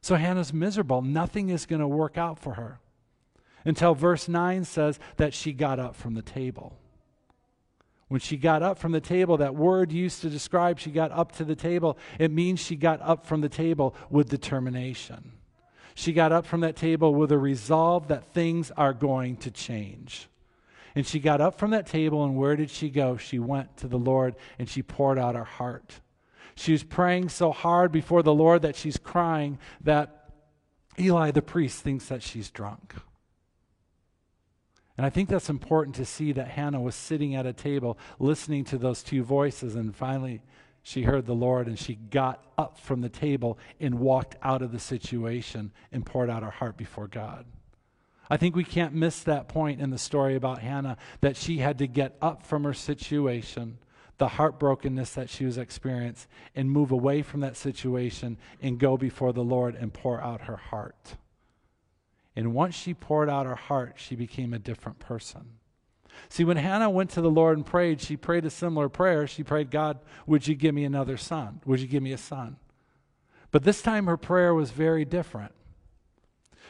So 0.00 0.14
Hannah's 0.14 0.52
miserable. 0.52 1.02
Nothing 1.02 1.48
is 1.48 1.66
going 1.66 1.80
to 1.80 1.88
work 1.88 2.16
out 2.16 2.38
for 2.38 2.54
her 2.54 2.78
until 3.64 3.96
verse 3.96 4.28
9 4.28 4.64
says 4.64 5.00
that 5.16 5.34
she 5.34 5.52
got 5.52 5.80
up 5.80 5.96
from 5.96 6.14
the 6.14 6.22
table. 6.22 6.78
When 8.06 8.20
she 8.20 8.36
got 8.36 8.62
up 8.62 8.78
from 8.78 8.92
the 8.92 9.00
table, 9.00 9.36
that 9.38 9.56
word 9.56 9.90
used 9.90 10.20
to 10.20 10.30
describe 10.30 10.78
she 10.78 10.92
got 10.92 11.10
up 11.10 11.32
to 11.32 11.44
the 11.44 11.56
table, 11.56 11.98
it 12.20 12.30
means 12.30 12.60
she 12.60 12.76
got 12.76 13.02
up 13.02 13.26
from 13.26 13.40
the 13.40 13.48
table 13.48 13.96
with 14.08 14.28
determination. 14.28 15.32
She 15.98 16.12
got 16.12 16.30
up 16.30 16.44
from 16.44 16.60
that 16.60 16.76
table 16.76 17.14
with 17.14 17.32
a 17.32 17.38
resolve 17.38 18.08
that 18.08 18.34
things 18.34 18.70
are 18.72 18.92
going 18.92 19.38
to 19.38 19.50
change. 19.50 20.28
And 20.94 21.06
she 21.06 21.18
got 21.18 21.40
up 21.40 21.58
from 21.58 21.70
that 21.70 21.86
table, 21.86 22.22
and 22.22 22.36
where 22.36 22.54
did 22.54 22.68
she 22.68 22.90
go? 22.90 23.16
She 23.16 23.38
went 23.38 23.78
to 23.78 23.88
the 23.88 23.98
Lord 23.98 24.36
and 24.58 24.68
she 24.68 24.82
poured 24.82 25.18
out 25.18 25.34
her 25.34 25.44
heart. 25.44 26.00
She 26.54 26.72
was 26.72 26.84
praying 26.84 27.30
so 27.30 27.50
hard 27.50 27.92
before 27.92 28.22
the 28.22 28.34
Lord 28.34 28.60
that 28.60 28.76
she's 28.76 28.98
crying 28.98 29.58
that 29.80 30.32
Eli 30.98 31.30
the 31.30 31.40
priest 31.40 31.82
thinks 31.82 32.06
that 32.06 32.22
she's 32.22 32.50
drunk. 32.50 32.94
And 34.98 35.06
I 35.06 35.10
think 35.10 35.30
that's 35.30 35.48
important 35.48 35.96
to 35.96 36.04
see 36.04 36.30
that 36.32 36.48
Hannah 36.48 36.80
was 36.80 36.94
sitting 36.94 37.34
at 37.34 37.46
a 37.46 37.54
table 37.54 37.96
listening 38.18 38.64
to 38.64 38.76
those 38.76 39.02
two 39.02 39.22
voices, 39.22 39.74
and 39.74 39.96
finally 39.96 40.42
she 40.86 41.02
heard 41.02 41.26
the 41.26 41.34
Lord 41.34 41.66
and 41.66 41.76
she 41.76 41.96
got 41.96 42.44
up 42.56 42.78
from 42.78 43.00
the 43.00 43.08
table 43.08 43.58
and 43.80 43.98
walked 43.98 44.36
out 44.40 44.62
of 44.62 44.70
the 44.70 44.78
situation 44.78 45.72
and 45.90 46.06
poured 46.06 46.30
out 46.30 46.44
her 46.44 46.50
heart 46.52 46.76
before 46.76 47.08
God. 47.08 47.44
I 48.30 48.36
think 48.36 48.54
we 48.54 48.62
can't 48.62 48.94
miss 48.94 49.24
that 49.24 49.48
point 49.48 49.80
in 49.80 49.90
the 49.90 49.98
story 49.98 50.36
about 50.36 50.60
Hannah 50.60 50.96
that 51.22 51.36
she 51.36 51.58
had 51.58 51.78
to 51.78 51.88
get 51.88 52.16
up 52.22 52.44
from 52.44 52.62
her 52.62 52.72
situation, 52.72 53.78
the 54.18 54.28
heartbrokenness 54.28 55.12
that 55.14 55.28
she 55.28 55.44
was 55.44 55.58
experiencing, 55.58 56.28
and 56.54 56.70
move 56.70 56.92
away 56.92 57.20
from 57.22 57.40
that 57.40 57.56
situation 57.56 58.38
and 58.62 58.78
go 58.78 58.96
before 58.96 59.32
the 59.32 59.42
Lord 59.42 59.74
and 59.74 59.92
pour 59.92 60.22
out 60.22 60.42
her 60.42 60.56
heart. 60.56 61.16
And 62.36 62.54
once 62.54 62.76
she 62.76 62.94
poured 62.94 63.28
out 63.28 63.46
her 63.46 63.56
heart, 63.56 63.94
she 63.96 64.14
became 64.14 64.54
a 64.54 64.60
different 64.60 65.00
person. 65.00 65.55
See, 66.28 66.44
when 66.44 66.56
Hannah 66.56 66.90
went 66.90 67.10
to 67.10 67.20
the 67.20 67.30
Lord 67.30 67.56
and 67.56 67.66
prayed, 67.66 68.00
she 68.00 68.16
prayed 68.16 68.44
a 68.44 68.50
similar 68.50 68.88
prayer. 68.88 69.26
She 69.26 69.42
prayed, 69.42 69.70
God, 69.70 69.98
would 70.26 70.46
you 70.46 70.54
give 70.54 70.74
me 70.74 70.84
another 70.84 71.16
son? 71.16 71.60
Would 71.64 71.80
you 71.80 71.86
give 71.86 72.02
me 72.02 72.12
a 72.12 72.18
son? 72.18 72.56
But 73.50 73.64
this 73.64 73.82
time 73.82 74.06
her 74.06 74.16
prayer 74.16 74.54
was 74.54 74.70
very 74.70 75.04
different. 75.04 75.52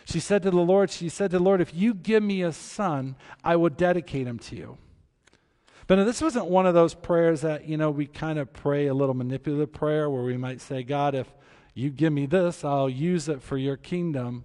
She 0.04 0.20
said 0.20 0.42
to 0.44 0.50
the 0.50 0.56
Lord, 0.56 0.90
She 0.90 1.08
said 1.08 1.30
to 1.32 1.38
the 1.38 1.44
Lord, 1.44 1.60
if 1.60 1.74
you 1.74 1.94
give 1.94 2.22
me 2.22 2.42
a 2.42 2.52
son, 2.52 3.16
I 3.42 3.56
will 3.56 3.70
dedicate 3.70 4.26
him 4.26 4.38
to 4.40 4.56
you. 4.56 4.78
But 5.88 6.04
this 6.04 6.20
wasn't 6.20 6.46
one 6.46 6.66
of 6.66 6.74
those 6.74 6.94
prayers 6.94 7.42
that, 7.42 7.66
you 7.66 7.76
know, 7.76 7.90
we 7.90 8.06
kind 8.06 8.38
of 8.38 8.52
pray 8.52 8.86
a 8.88 8.94
little 8.94 9.14
manipulative 9.14 9.72
prayer 9.72 10.10
where 10.10 10.22
we 10.22 10.36
might 10.36 10.60
say, 10.60 10.82
God, 10.82 11.14
if 11.14 11.28
you 11.74 11.90
give 11.90 12.12
me 12.12 12.26
this, 12.26 12.64
I'll 12.64 12.88
use 12.88 13.28
it 13.28 13.42
for 13.42 13.56
your 13.56 13.76
kingdom. 13.76 14.44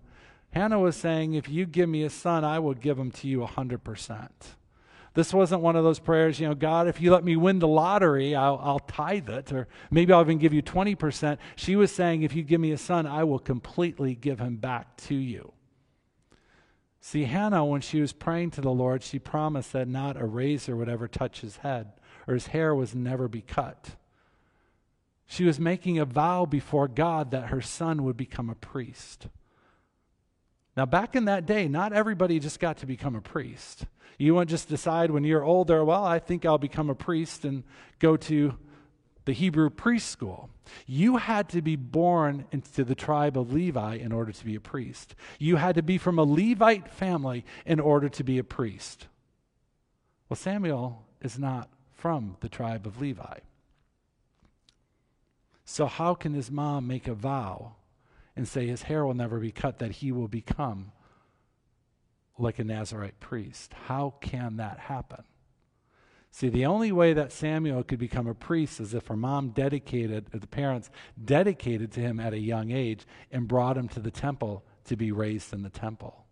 Hannah 0.51 0.79
was 0.79 0.95
saying, 0.95 1.33
If 1.33 1.49
you 1.49 1.65
give 1.65 1.89
me 1.89 2.03
a 2.03 2.09
son, 2.09 2.43
I 2.43 2.59
will 2.59 2.73
give 2.73 2.99
him 2.99 3.11
to 3.11 3.27
you 3.27 3.39
100%. 3.39 4.29
This 5.13 5.33
wasn't 5.33 5.61
one 5.61 5.75
of 5.75 5.83
those 5.83 5.99
prayers, 5.99 6.39
you 6.39 6.47
know, 6.47 6.55
God, 6.55 6.87
if 6.87 7.01
you 7.01 7.11
let 7.11 7.25
me 7.25 7.35
win 7.35 7.59
the 7.59 7.67
lottery, 7.67 8.33
I'll, 8.33 8.59
I'll 8.63 8.79
tithe 8.79 9.29
it, 9.29 9.51
or 9.51 9.67
maybe 9.89 10.13
I'll 10.13 10.21
even 10.21 10.37
give 10.37 10.53
you 10.53 10.61
20%. 10.61 11.37
She 11.57 11.75
was 11.75 11.91
saying, 11.91 12.23
If 12.23 12.33
you 12.33 12.43
give 12.43 12.61
me 12.61 12.71
a 12.71 12.77
son, 12.77 13.05
I 13.05 13.25
will 13.25 13.39
completely 13.39 14.15
give 14.15 14.39
him 14.39 14.55
back 14.55 14.95
to 15.07 15.15
you. 15.15 15.51
See, 17.01 17.25
Hannah, 17.25 17.65
when 17.65 17.81
she 17.81 17.99
was 17.99 18.13
praying 18.13 18.51
to 18.51 18.61
the 18.61 18.71
Lord, 18.71 19.03
she 19.03 19.19
promised 19.19 19.73
that 19.73 19.87
not 19.87 20.21
a 20.21 20.25
razor 20.25 20.77
would 20.77 20.87
ever 20.87 21.09
touch 21.09 21.41
his 21.41 21.57
head, 21.57 21.91
or 22.25 22.35
his 22.35 22.47
hair 22.47 22.73
was 22.73 22.95
never 22.95 23.27
be 23.27 23.41
cut. 23.41 23.95
She 25.25 25.43
was 25.43 25.59
making 25.59 25.97
a 25.97 26.05
vow 26.05 26.45
before 26.45 26.87
God 26.87 27.31
that 27.31 27.47
her 27.47 27.61
son 27.61 28.03
would 28.03 28.17
become 28.17 28.49
a 28.49 28.55
priest. 28.55 29.27
Now, 30.77 30.85
back 30.85 31.15
in 31.15 31.25
that 31.25 31.45
day, 31.45 31.67
not 31.67 31.91
everybody 31.91 32.39
just 32.39 32.59
got 32.59 32.77
to 32.77 32.85
become 32.85 33.15
a 33.15 33.21
priest. 33.21 33.85
You 34.21 34.35
won't 34.35 34.51
just 34.51 34.69
decide 34.69 35.09
when 35.09 35.23
you're 35.23 35.43
older, 35.43 35.83
well, 35.83 36.05
I 36.05 36.19
think 36.19 36.45
I'll 36.45 36.59
become 36.59 36.91
a 36.91 36.95
priest 36.95 37.43
and 37.43 37.63
go 37.97 38.15
to 38.17 38.55
the 39.25 39.33
Hebrew 39.33 39.71
priest 39.71 40.11
school. 40.11 40.51
You 40.85 41.17
had 41.17 41.49
to 41.49 41.63
be 41.63 41.75
born 41.75 42.45
into 42.51 42.83
the 42.83 42.93
tribe 42.93 43.35
of 43.35 43.51
Levi 43.51 43.95
in 43.95 44.11
order 44.11 44.31
to 44.31 44.45
be 44.45 44.53
a 44.53 44.59
priest. 44.59 45.15
You 45.39 45.55
had 45.55 45.73
to 45.73 45.81
be 45.81 45.97
from 45.97 46.19
a 46.19 46.23
Levite 46.23 46.87
family 46.87 47.43
in 47.65 47.79
order 47.79 48.09
to 48.09 48.23
be 48.23 48.37
a 48.37 48.43
priest. 48.43 49.07
Well, 50.29 50.37
Samuel 50.37 51.01
is 51.21 51.39
not 51.39 51.69
from 51.91 52.37
the 52.41 52.49
tribe 52.49 52.85
of 52.85 53.01
Levi. 53.01 53.39
So, 55.65 55.87
how 55.87 56.13
can 56.13 56.35
his 56.35 56.51
mom 56.51 56.85
make 56.85 57.07
a 57.07 57.15
vow 57.15 57.73
and 58.35 58.47
say 58.47 58.67
his 58.67 58.83
hair 58.83 59.03
will 59.03 59.15
never 59.15 59.39
be 59.39 59.51
cut, 59.51 59.79
that 59.79 59.93
he 59.93 60.11
will 60.11 60.27
become 60.27 60.91
like 62.37 62.59
a 62.59 62.63
Nazarite 62.63 63.19
priest. 63.19 63.73
How 63.87 64.15
can 64.21 64.57
that 64.57 64.79
happen? 64.79 65.23
See, 66.31 66.47
the 66.47 66.65
only 66.65 66.93
way 66.93 67.13
that 67.13 67.33
Samuel 67.33 67.83
could 67.83 67.99
become 67.99 68.25
a 68.25 68.33
priest 68.33 68.79
is 68.79 68.93
if 68.93 69.07
her 69.07 69.17
mom 69.17 69.49
dedicated, 69.49 70.27
the 70.31 70.47
parents 70.47 70.89
dedicated 71.23 71.91
to 71.91 71.99
him 71.99 72.21
at 72.21 72.33
a 72.33 72.39
young 72.39 72.71
age 72.71 73.05
and 73.31 73.49
brought 73.49 73.77
him 73.77 73.89
to 73.89 73.99
the 73.99 74.11
temple 74.11 74.63
to 74.85 74.95
be 74.95 75.11
raised 75.11 75.53
in 75.53 75.61
the 75.61 75.69
temple. 75.69 76.25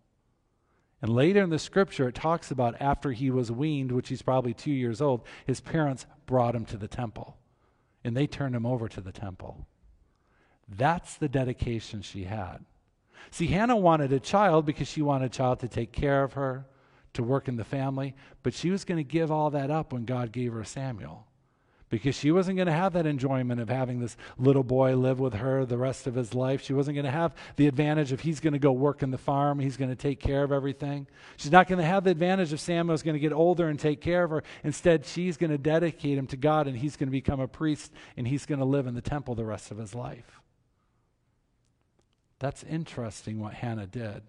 And 1.02 1.12
later 1.12 1.42
in 1.42 1.50
the 1.50 1.58
scripture, 1.58 2.08
it 2.08 2.14
talks 2.14 2.50
about 2.50 2.80
after 2.80 3.12
he 3.12 3.30
was 3.30 3.52
weaned, 3.52 3.92
which 3.92 4.08
he's 4.08 4.22
probably 4.22 4.54
two 4.54 4.70
years 4.70 5.00
old, 5.00 5.26
his 5.46 5.60
parents 5.60 6.06
brought 6.26 6.54
him 6.54 6.64
to 6.66 6.76
the 6.76 6.88
temple. 6.88 7.36
And 8.02 8.16
they 8.16 8.26
turned 8.26 8.54
him 8.54 8.66
over 8.66 8.88
to 8.88 9.00
the 9.02 9.12
temple. 9.12 9.66
That's 10.66 11.16
the 11.16 11.28
dedication 11.28 12.00
she 12.00 12.24
had. 12.24 12.64
See, 13.30 13.46
Hannah 13.46 13.76
wanted 13.76 14.12
a 14.12 14.20
child 14.20 14.66
because 14.66 14.88
she 14.88 15.02
wanted 15.02 15.26
a 15.26 15.34
child 15.34 15.60
to 15.60 15.68
take 15.68 15.92
care 15.92 16.22
of 16.22 16.34
her, 16.34 16.66
to 17.14 17.22
work 17.22 17.48
in 17.48 17.56
the 17.56 17.64
family, 17.64 18.14
but 18.42 18.54
she 18.54 18.70
was 18.70 18.84
going 18.84 18.98
to 18.98 19.04
give 19.04 19.30
all 19.30 19.50
that 19.50 19.70
up 19.70 19.92
when 19.92 20.04
God 20.04 20.32
gave 20.32 20.52
her 20.52 20.64
Samuel 20.64 21.26
because 21.90 22.14
she 22.14 22.30
wasn't 22.30 22.56
going 22.56 22.66
to 22.66 22.72
have 22.72 22.92
that 22.92 23.04
enjoyment 23.04 23.60
of 23.60 23.68
having 23.68 23.98
this 24.00 24.16
little 24.38 24.62
boy 24.62 24.96
live 24.96 25.18
with 25.18 25.34
her 25.34 25.66
the 25.66 25.76
rest 25.76 26.06
of 26.06 26.14
his 26.14 26.34
life. 26.34 26.62
She 26.62 26.72
wasn't 26.72 26.94
going 26.94 27.04
to 27.04 27.10
have 27.10 27.34
the 27.56 27.66
advantage 27.66 28.12
of 28.12 28.20
he's 28.20 28.40
going 28.40 28.52
to 28.52 28.60
go 28.60 28.72
work 28.72 29.02
in 29.02 29.10
the 29.10 29.18
farm, 29.18 29.58
he's 29.58 29.76
going 29.76 29.90
to 29.90 29.96
take 29.96 30.20
care 30.20 30.44
of 30.44 30.52
everything. 30.52 31.08
She's 31.36 31.52
not 31.52 31.68
going 31.68 31.80
to 31.80 31.84
have 31.84 32.04
the 32.04 32.10
advantage 32.10 32.52
of 32.52 32.60
Samuel's 32.60 33.02
going 33.02 33.14
to 33.14 33.20
get 33.20 33.32
older 33.32 33.68
and 33.68 33.78
take 33.78 34.00
care 34.00 34.22
of 34.22 34.30
her. 34.30 34.44
Instead, 34.62 35.04
she's 35.04 35.36
going 35.36 35.50
to 35.50 35.58
dedicate 35.58 36.16
him 36.16 36.28
to 36.28 36.36
God 36.36 36.68
and 36.68 36.78
he's 36.78 36.96
going 36.96 37.08
to 37.08 37.12
become 37.12 37.40
a 37.40 37.48
priest 37.48 37.92
and 38.16 38.26
he's 38.26 38.46
going 38.46 38.60
to 38.60 38.64
live 38.64 38.86
in 38.86 38.94
the 38.94 39.02
temple 39.02 39.34
the 39.34 39.44
rest 39.44 39.70
of 39.72 39.78
his 39.78 39.94
life. 39.94 40.39
That's 42.40 42.64
interesting 42.64 43.38
what 43.38 43.54
Hannah 43.54 43.86
did. 43.86 44.22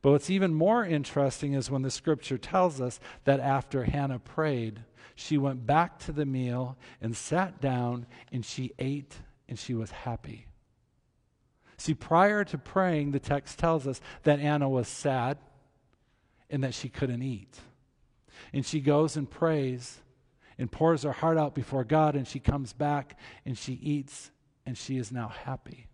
But 0.00 0.12
what's 0.12 0.30
even 0.30 0.54
more 0.54 0.84
interesting 0.84 1.54
is 1.54 1.70
when 1.70 1.82
the 1.82 1.90
scripture 1.90 2.38
tells 2.38 2.80
us 2.80 3.00
that 3.24 3.40
after 3.40 3.84
Hannah 3.84 4.20
prayed, 4.20 4.84
she 5.16 5.36
went 5.36 5.66
back 5.66 5.98
to 6.00 6.12
the 6.12 6.26
meal 6.26 6.78
and 7.00 7.16
sat 7.16 7.60
down 7.60 8.06
and 8.30 8.44
she 8.44 8.72
ate 8.78 9.16
and 9.48 9.58
she 9.58 9.74
was 9.74 9.90
happy. 9.90 10.46
See, 11.78 11.94
prior 11.94 12.44
to 12.44 12.58
praying, 12.58 13.10
the 13.10 13.18
text 13.18 13.58
tells 13.58 13.86
us 13.86 14.00
that 14.22 14.38
Hannah 14.38 14.68
was 14.68 14.86
sad 14.86 15.38
and 16.50 16.62
that 16.62 16.74
she 16.74 16.88
couldn't 16.88 17.22
eat. 17.22 17.58
And 18.52 18.64
she 18.64 18.80
goes 18.80 19.16
and 19.16 19.28
prays 19.28 19.98
and 20.58 20.70
pours 20.70 21.02
her 21.02 21.12
heart 21.12 21.38
out 21.38 21.54
before 21.54 21.84
God, 21.84 22.16
and 22.16 22.26
she 22.26 22.40
comes 22.40 22.72
back 22.72 23.16
and 23.44 23.56
she 23.56 23.74
eats 23.74 24.30
and 24.66 24.76
she 24.76 24.98
is 24.98 25.10
now 25.10 25.28
happy. 25.28 25.86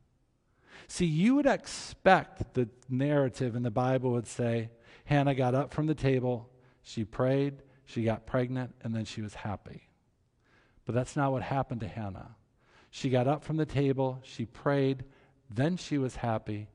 See, 0.89 1.07
you 1.07 1.35
would 1.37 1.47
expect 1.47 2.55
the 2.55 2.69
narrative 2.89 3.57
in 3.57 3.63
the 3.63 3.71
Bible 3.71 4.13
would 4.13 4.27
say 4.27 4.71
Hannah 5.05 5.35
got 5.35 5.55
up 5.55 5.73
from 5.73 5.87
the 5.87 5.95
table, 5.95 6.49
she 6.83 7.05
prayed, 7.05 7.63
she 7.85 8.05
got 8.05 8.27
pregnant, 8.27 8.75
and 8.83 8.95
then 8.95 9.05
she 9.05 9.23
was 9.23 9.35
happy. 9.35 9.89
But 10.85 10.95
that's 10.95 11.17
not 11.17 11.33
what 11.33 11.43
happened 11.43 11.81
to 11.81 11.89
Hannah. 11.89 12.37
She 12.91 13.11
got 13.11 13.27
up 13.27 13.43
from 13.43 13.57
the 13.57 13.67
table, 13.67 14.21
she 14.23 14.45
prayed, 14.47 15.05
then 15.51 15.77
she 15.77 15.99
was 15.99 16.17
happy, 16.17 16.69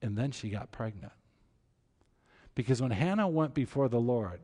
and 0.00 0.16
then 0.16 0.30
she 0.30 0.48
got 0.48 0.72
pregnant. 0.72 1.12
Because 2.54 2.80
when 2.82 2.90
Hannah 2.90 3.28
went 3.28 3.54
before 3.54 3.88
the 3.88 4.00
Lord 4.00 4.40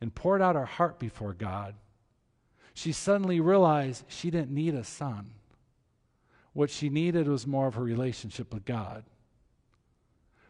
and 0.00 0.14
poured 0.14 0.42
out 0.42 0.56
her 0.56 0.64
heart 0.64 0.98
before 0.98 1.34
God, 1.34 1.74
she 2.74 2.92
suddenly 2.92 3.40
realized 3.40 4.04
she 4.08 4.30
didn't 4.30 4.50
need 4.50 4.74
a 4.74 4.84
son. 4.84 5.34
What 6.52 6.70
she 6.70 6.88
needed 6.88 7.28
was 7.28 7.46
more 7.46 7.66
of 7.66 7.76
a 7.76 7.82
relationship 7.82 8.52
with 8.52 8.64
God. 8.64 9.04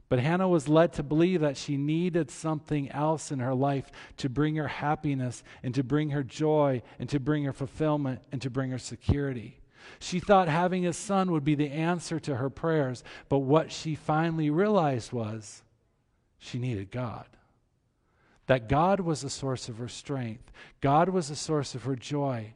But 0.08 0.18
Hannah 0.18 0.48
was 0.48 0.68
led 0.68 0.92
to 0.94 1.02
believe 1.02 1.40
that 1.40 1.56
she 1.56 1.78
needed 1.78 2.30
something 2.30 2.90
else 2.90 3.32
in 3.32 3.38
her 3.38 3.54
life 3.54 3.90
to 4.18 4.28
bring 4.28 4.56
her 4.56 4.68
happiness 4.68 5.42
and 5.62 5.74
to 5.74 5.82
bring 5.82 6.10
her 6.10 6.22
joy 6.22 6.82
and 6.98 7.08
to 7.08 7.18
bring 7.18 7.44
her 7.44 7.52
fulfillment 7.52 8.20
and 8.30 8.42
to 8.42 8.50
bring 8.50 8.70
her 8.72 8.78
security. 8.78 9.60
She 10.00 10.20
thought 10.20 10.48
having 10.48 10.86
a 10.86 10.92
son 10.92 11.32
would 11.32 11.44
be 11.44 11.54
the 11.54 11.70
answer 11.70 12.20
to 12.20 12.36
her 12.36 12.50
prayers, 12.50 13.02
but 13.30 13.38
what 13.38 13.72
she 13.72 13.94
finally 13.94 14.50
realized 14.50 15.12
was 15.12 15.62
she 16.38 16.58
needed 16.58 16.90
God. 16.90 17.26
That 18.48 18.68
God 18.68 19.00
was 19.00 19.22
the 19.22 19.30
source 19.30 19.70
of 19.70 19.78
her 19.78 19.88
strength, 19.88 20.52
God 20.82 21.08
was 21.08 21.28
the 21.28 21.36
source 21.36 21.74
of 21.74 21.84
her 21.84 21.96
joy, 21.96 22.52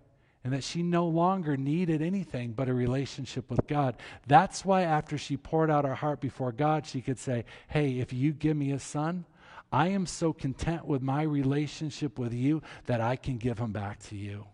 and 0.47 0.53
that 0.53 0.63
she 0.63 0.81
no 0.81 1.09
longer 1.09 1.57
needed 1.57 2.01
anything 2.01 2.53
but 2.53 2.69
a 2.69 2.73
relationship 2.73 3.51
with 3.51 3.67
God. 3.67 3.97
That's 4.29 4.65
why, 4.65 4.83
after 4.83 5.19
she 5.19 5.37
poured 5.37 5.73
out 5.73 5.85
her 5.85 5.97
heart 5.97 6.21
before 6.21 6.53
God, 6.53 6.87
she 6.87 7.01
could 7.01 7.19
say, 7.19 7.45
Hey, 7.67 7.99
if 7.99 8.13
you 8.13 8.33
give 8.33 8.57
me 8.57 8.71
a 8.71 8.79
son, 8.79 9.25
I 9.73 9.89
am 9.89 10.07
so 10.07 10.33
content 10.33 10.87
with 10.87 11.03
my 11.03 11.23
relationship 11.23 12.17
with 12.17 12.33
you 12.33 12.63
that 12.85 13.01
I 13.01 13.17
can 13.17 13.39
give 13.39 13.59
him 13.59 13.73
back 13.73 13.99
to 14.05 14.15
you. 14.15 14.47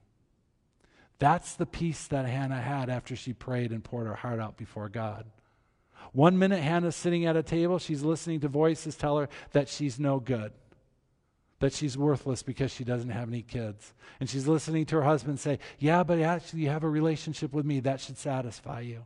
That's 1.19 1.57
the 1.57 1.67
peace 1.67 2.07
that 2.07 2.25
Hannah 2.25 2.63
had 2.63 2.89
after 2.89 3.15
she 3.15 3.35
prayed 3.35 3.71
and 3.71 3.85
poured 3.85 4.07
her 4.07 4.15
heart 4.15 4.41
out 4.41 4.57
before 4.57 4.89
God. 4.89 5.27
One 6.13 6.39
minute, 6.39 6.63
Hannah's 6.63 6.97
sitting 6.97 7.27
at 7.27 7.37
a 7.37 7.43
table, 7.43 7.79
she's 7.79 8.03
listening 8.03 8.41
to 8.41 8.49
voices 8.49 8.97
tell 8.97 9.19
her 9.19 9.29
that 9.51 9.69
she's 9.69 10.01
no 10.01 10.21
good, 10.21 10.53
that 11.63 11.73
she's 11.73 11.97
worthless 11.97 12.43
because 12.43 12.73
she 12.73 12.83
doesn't 12.83 13.11
have 13.11 13.29
any 13.29 13.41
kids. 13.41 13.95
And 14.19 14.29
she's 14.29 14.49
listening 14.49 14.85
to 14.87 14.97
her 14.97 15.05
husband 15.05 15.39
say, 15.39 15.61
Yeah, 15.79 16.03
but 16.03 16.19
actually, 16.19 16.63
you 16.63 16.71
have 16.71 16.83
a 16.83 16.89
relationship 16.89 17.53
with 17.53 17.65
me. 17.65 17.79
That 17.79 18.01
should 18.01 18.19
satisfy 18.19 18.81
you. 18.81 19.05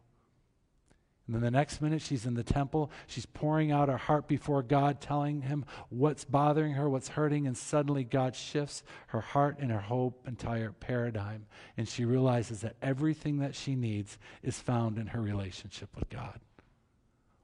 And 1.26 1.36
then 1.36 1.42
the 1.42 1.50
next 1.50 1.82
minute, 1.82 2.00
she's 2.00 2.24
in 2.24 2.32
the 2.32 2.42
temple. 2.42 2.90
She's 3.08 3.26
pouring 3.26 3.72
out 3.72 3.90
her 3.90 3.98
heart 3.98 4.26
before 4.26 4.62
God, 4.62 5.02
telling 5.02 5.42
him 5.42 5.66
what's 5.90 6.24
bothering 6.24 6.72
her, 6.72 6.88
what's 6.88 7.08
hurting. 7.08 7.46
And 7.46 7.58
suddenly, 7.58 8.04
God 8.04 8.34
shifts 8.34 8.82
her 9.08 9.20
heart 9.20 9.58
and 9.58 9.70
her 9.70 9.80
whole 9.80 10.16
entire 10.26 10.72
paradigm. 10.72 11.44
And 11.76 11.86
she 11.86 12.06
realizes 12.06 12.62
that 12.62 12.76
everything 12.80 13.40
that 13.40 13.54
she 13.54 13.74
needs 13.74 14.16
is 14.42 14.58
found 14.58 14.96
in 14.96 15.08
her 15.08 15.20
relationship 15.20 15.90
with 15.94 16.08
God. 16.08 16.40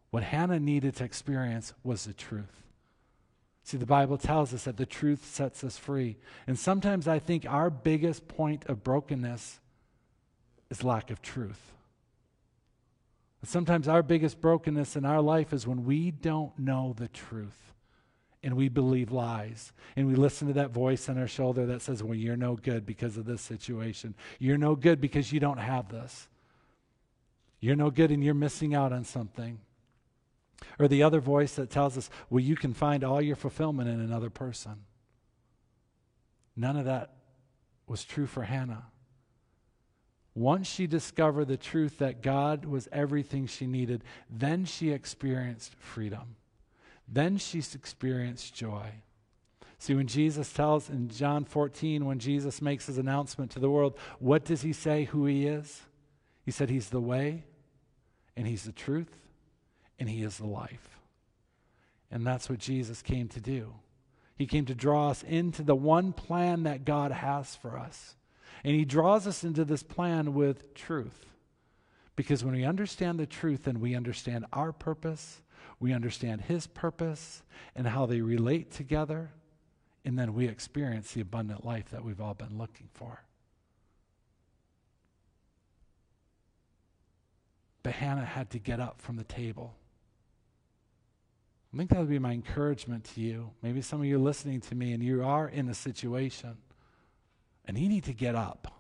What 0.09 0.23
Hannah 0.23 0.59
needed 0.59 0.97
to 0.97 1.05
experience 1.05 1.75
was 1.85 2.07
the 2.07 2.15
truth. 2.15 2.63
See, 3.65 3.77
the 3.77 3.87
Bible 3.87 4.19
tells 4.19 4.53
us 4.53 4.65
that 4.65 4.77
the 4.77 4.87
truth 4.87 5.25
sets 5.25 5.63
us 5.63 5.79
free. 5.79 6.17
And 6.47 6.59
sometimes 6.59 7.07
I 7.07 7.19
think 7.19 7.47
our 7.47 7.71
biggest 7.71 8.27
point 8.27 8.65
of 8.67 8.83
brokenness 8.83 9.61
is 10.71 10.83
lack 10.83 11.11
of 11.11 11.23
truth. 11.23 11.73
Sometimes 13.45 13.89
our 13.89 14.03
biggest 14.03 14.41
brokenness 14.41 14.95
in 14.95 15.05
our 15.05 15.21
life 15.21 15.53
is 15.53 15.67
when 15.67 15.85
we 15.85 16.11
don't 16.13 16.57
know 16.59 16.95
the 16.97 17.09
truth 17.09 17.73
and 18.45 18.57
we 18.57 18.69
believe 18.69 19.11
lies 19.11 19.73
and 19.97 20.07
we 20.07 20.15
listen 20.15 20.47
to 20.49 20.55
that 20.55 20.71
voice 20.71 21.09
on 21.09 21.19
our 21.19 21.27
shoulder 21.27 21.67
that 21.67 21.83
says, 21.83 22.03
Well, 22.03 22.15
you're 22.15 22.37
no 22.37 22.55
good 22.55 22.87
because 22.87 23.17
of 23.17 23.25
this 23.25 23.43
situation. 23.43 24.15
You're 24.39 24.59
no 24.59 24.77
good 24.77 25.01
because 25.01 25.33
you 25.33 25.41
don't 25.41 25.59
have 25.59 25.89
this. 25.89 26.29
You're 27.59 27.77
no 27.77 27.91
good 27.91 28.11
and 28.11 28.23
you're 28.23 28.35
missing 28.35 28.75
out 28.75 28.93
on 28.93 29.05
something. 29.05 29.59
Or 30.79 30.89
the 30.89 31.03
other 31.03 31.21
voice 31.21 31.55
that 31.55 31.71
tells 31.71 31.97
us, 31.97 32.11
Well, 32.31 32.43
you 32.43 32.57
can 32.57 32.75
find 32.75 33.05
all 33.05 33.21
your 33.21 33.37
fulfillment 33.37 33.89
in 33.89 34.01
another 34.01 34.31
person. 34.31 34.85
None 36.57 36.77
of 36.77 36.85
that 36.85 37.15
was 37.87 38.05
true 38.05 38.27
for 38.27 38.43
Hannah. 38.43 38.85
Once 40.35 40.67
she 40.67 40.87
discovered 40.87 41.47
the 41.47 41.57
truth 41.57 41.99
that 41.99 42.23
God 42.23 42.65
was 42.65 42.89
everything 42.91 43.47
she 43.47 43.67
needed, 43.67 44.03
then 44.31 44.65
she 44.65 44.91
experienced 44.91 45.75
freedom. 45.75 46.37
Then 47.07 47.37
she 47.37 47.59
experienced 47.59 48.55
joy. 48.55 48.93
See, 49.79 49.95
when 49.95 50.07
Jesus 50.07 50.53
tells 50.53 50.89
in 50.89 51.09
John 51.09 51.45
14, 51.45 52.07
when 52.07 52.19
Jesus 52.19 52.63
makes 52.63 52.87
his 52.87 52.99
announcement 52.99 53.51
to 53.51 53.59
the 53.59 53.69
world, 53.69 53.99
what 54.21 54.45
does 54.45 54.63
he 54.63 54.73
say 54.73 55.05
who 55.05 55.27
he 55.27 55.47
is? 55.47 55.83
He 56.45 56.51
said 56.51 56.71
he's 56.71 56.89
the 56.89 57.01
way, 57.01 57.45
and 58.37 58.47
he's 58.47 58.63
the 58.63 58.73
truth, 58.73 59.19
and 60.03 60.11
he 60.11 60.25
is 60.25 60.39
the 60.39 60.47
life. 60.49 60.99
And 62.11 62.27
that's 62.27 62.51
what 62.51 62.59
Jesus 62.59 63.03
came 63.03 63.29
to 63.29 63.41
do. 63.41 63.75
He 64.35 64.47
came 64.47 64.65
to 64.65 64.75
draw 64.75 65.11
us 65.11 65.23
into 65.23 65.63
the 65.63 65.77
one 65.77 66.13
plan 66.13 66.65
that 66.65 66.85
God 66.85 67.13
has 67.13 67.55
for 67.55 67.79
us. 67.79 68.17
And 68.65 68.75
he 68.75 68.85
draws 68.85 69.29
us 69.29 69.45
into 69.45 69.65
this 69.65 69.85
plan 69.85 70.35
with 70.35 70.75
truth. 70.75 71.27
Because 72.17 72.43
when 72.43 72.57
we 72.57 72.65
understand 72.65 73.21
the 73.21 73.27
truth 73.27 73.69
and 73.69 73.81
we 73.81 73.95
understand 73.95 74.45
our 74.53 74.73
purpose, 74.73 75.41
we 75.79 75.93
understand 75.93 76.41
his 76.41 76.67
purpose 76.67 77.45
and 77.77 77.87
how 77.87 78.05
they 78.05 78.23
relate 78.23 78.73
together, 78.73 79.31
and 80.05 80.19
then 80.19 80.35
we 80.35 80.49
experience 80.49 81.13
the 81.13 81.21
abundant 81.21 81.65
life 81.65 81.91
that 81.91 82.05
we've 82.05 82.21
all 82.21 82.35
been 82.35 82.59
looking 82.59 82.89
for. 82.93 83.23
But 87.85 87.93
Hannah 87.93 88.25
had 88.25 88.51
to 88.51 88.59
get 88.59 88.81
up 88.81 89.01
from 89.01 89.15
the 89.15 89.23
table. 89.23 89.77
I 91.73 91.77
think 91.77 91.91
that 91.91 92.01
would 92.01 92.11
be 92.11 92.19
my 92.19 92.33
encouragement 92.33 93.05
to 93.15 93.21
you. 93.21 93.51
Maybe 93.63 93.81
some 93.81 94.01
of 94.01 94.07
you 94.07 94.17
are 94.17 94.23
listening 94.23 94.61
to 94.63 94.75
me 94.75 94.93
and 94.93 95.03
you 95.03 95.25
are 95.25 95.49
in 95.49 95.69
a 95.69 95.75
situation 95.75 96.59
and 97.65 97.79
you 97.79 97.89
need 97.89 98.05
to 98.05 98.13
get 98.13 98.35
up. 98.35 98.75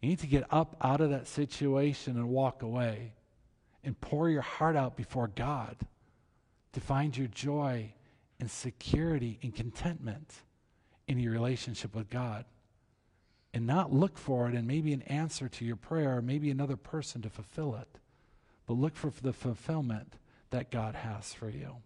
You 0.00 0.08
need 0.08 0.20
to 0.20 0.26
get 0.26 0.44
up 0.50 0.76
out 0.80 1.00
of 1.02 1.10
that 1.10 1.28
situation 1.28 2.16
and 2.16 2.28
walk 2.28 2.62
away 2.62 3.12
and 3.84 4.00
pour 4.00 4.30
your 4.30 4.42
heart 4.42 4.74
out 4.74 4.96
before 4.96 5.28
God 5.28 5.76
to 6.72 6.80
find 6.80 7.16
your 7.16 7.28
joy 7.28 7.92
and 8.40 8.50
security 8.50 9.38
and 9.42 9.54
contentment 9.54 10.32
in 11.06 11.18
your 11.18 11.32
relationship 11.32 11.94
with 11.94 12.08
God. 12.08 12.46
And 13.52 13.66
not 13.66 13.92
look 13.92 14.16
for 14.16 14.48
it 14.48 14.54
and 14.54 14.66
maybe 14.66 14.94
an 14.94 15.02
answer 15.02 15.46
to 15.46 15.64
your 15.64 15.76
prayer 15.76 16.16
or 16.16 16.22
maybe 16.22 16.50
another 16.50 16.76
person 16.76 17.20
to 17.20 17.28
fulfill 17.28 17.76
it, 17.76 17.98
but 18.66 18.74
look 18.74 18.96
for 18.96 19.12
the 19.20 19.34
fulfillment 19.34 20.14
that 20.52 20.70
God 20.70 20.94
has 20.94 21.34
for 21.34 21.50
you. 21.50 21.76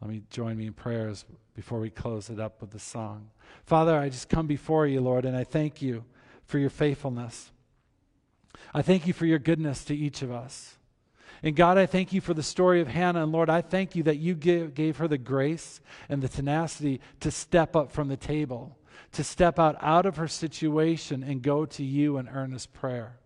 Let 0.00 0.10
me 0.10 0.22
join 0.30 0.56
me 0.56 0.66
in 0.66 0.72
prayers 0.72 1.24
before 1.54 1.80
we 1.80 1.90
close 1.90 2.30
it 2.30 2.38
up 2.38 2.60
with 2.60 2.70
the 2.70 2.78
song. 2.78 3.30
Father, 3.64 3.98
I 3.98 4.08
just 4.08 4.28
come 4.28 4.46
before 4.46 4.86
you, 4.86 5.00
Lord, 5.00 5.24
and 5.24 5.36
I 5.36 5.44
thank 5.44 5.82
you 5.82 6.04
for 6.44 6.58
your 6.58 6.70
faithfulness. 6.70 7.50
I 8.72 8.82
thank 8.82 9.06
you 9.06 9.12
for 9.12 9.26
your 9.26 9.38
goodness 9.38 9.84
to 9.84 9.96
each 9.96 10.22
of 10.22 10.30
us. 10.30 10.76
And 11.42 11.54
God, 11.54 11.76
I 11.78 11.86
thank 11.86 12.12
you 12.12 12.20
for 12.20 12.34
the 12.34 12.42
story 12.42 12.80
of 12.80 12.88
Hannah. 12.88 13.22
And 13.22 13.32
Lord, 13.32 13.50
I 13.50 13.60
thank 13.60 13.94
you 13.94 14.02
that 14.04 14.16
you 14.16 14.34
gave, 14.34 14.74
gave 14.74 14.96
her 14.96 15.08
the 15.08 15.18
grace 15.18 15.80
and 16.08 16.22
the 16.22 16.28
tenacity 16.28 17.00
to 17.20 17.30
step 17.30 17.76
up 17.76 17.92
from 17.92 18.08
the 18.08 18.16
table, 18.16 18.78
to 19.12 19.22
step 19.22 19.58
out 19.58 19.76
out 19.80 20.06
of 20.06 20.16
her 20.16 20.28
situation 20.28 21.22
and 21.22 21.42
go 21.42 21.66
to 21.66 21.84
you 21.84 22.16
in 22.16 22.28
earnest 22.28 22.72
prayer. 22.72 23.18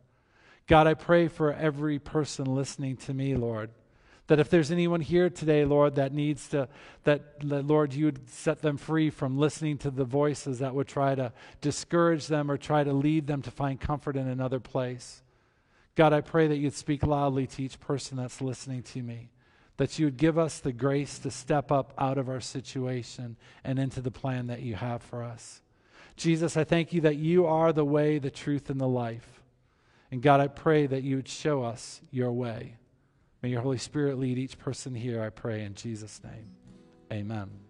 God, 0.66 0.87
I 0.87 0.94
pray 0.94 1.28
for 1.28 1.52
every 1.52 1.98
person 1.98 2.44
listening 2.44 2.96
to 2.98 3.14
me, 3.14 3.34
Lord. 3.37 3.70
That 4.28 4.38
if 4.38 4.50
there's 4.50 4.70
anyone 4.70 5.00
here 5.00 5.30
today, 5.30 5.64
Lord, 5.64 5.96
that 5.96 6.12
needs 6.12 6.48
to, 6.48 6.68
that, 7.04 7.40
that, 7.40 7.66
Lord, 7.66 7.94
you 7.94 8.04
would 8.06 8.28
set 8.28 8.62
them 8.62 8.76
free 8.76 9.10
from 9.10 9.38
listening 9.38 9.78
to 9.78 9.90
the 9.90 10.04
voices 10.04 10.60
that 10.60 10.74
would 10.74 10.86
try 10.86 11.14
to 11.14 11.32
discourage 11.60 12.26
them 12.26 12.50
or 12.50 12.56
try 12.56 12.84
to 12.84 12.92
lead 12.92 13.26
them 13.26 13.42
to 13.42 13.50
find 13.50 13.80
comfort 13.80 14.16
in 14.16 14.28
another 14.28 14.60
place. 14.60 15.22
God, 15.96 16.12
I 16.12 16.20
pray 16.20 16.46
that 16.46 16.58
you'd 16.58 16.74
speak 16.74 17.04
loudly 17.04 17.46
to 17.48 17.62
each 17.62 17.80
person 17.80 18.18
that's 18.18 18.40
listening 18.40 18.82
to 18.84 19.02
me, 19.02 19.30
that 19.78 19.98
you 19.98 20.06
would 20.06 20.16
give 20.16 20.38
us 20.38 20.60
the 20.60 20.72
grace 20.72 21.18
to 21.20 21.30
step 21.30 21.72
up 21.72 21.92
out 21.98 22.18
of 22.18 22.28
our 22.28 22.40
situation 22.40 23.36
and 23.64 23.78
into 23.78 24.00
the 24.00 24.10
plan 24.10 24.46
that 24.46 24.62
you 24.62 24.76
have 24.76 25.02
for 25.02 25.24
us. 25.24 25.60
Jesus, 26.16 26.56
I 26.56 26.64
thank 26.64 26.92
you 26.92 27.00
that 27.00 27.16
you 27.16 27.46
are 27.46 27.72
the 27.72 27.84
way, 27.84 28.18
the 28.18 28.30
truth, 28.30 28.70
and 28.70 28.80
the 28.80 28.88
life. 28.88 29.42
And 30.10 30.22
God, 30.22 30.40
I 30.40 30.48
pray 30.48 30.86
that 30.86 31.02
you 31.02 31.16
would 31.16 31.28
show 31.28 31.62
us 31.62 32.00
your 32.10 32.32
way. 32.32 32.77
May 33.42 33.51
your 33.51 33.61
Holy 33.61 33.79
Spirit 33.79 34.18
lead 34.18 34.38
each 34.38 34.59
person 34.59 34.94
here, 34.94 35.22
I 35.22 35.31
pray, 35.31 35.62
in 35.64 35.74
Jesus' 35.74 36.20
name. 36.24 36.51
Amen. 37.12 37.67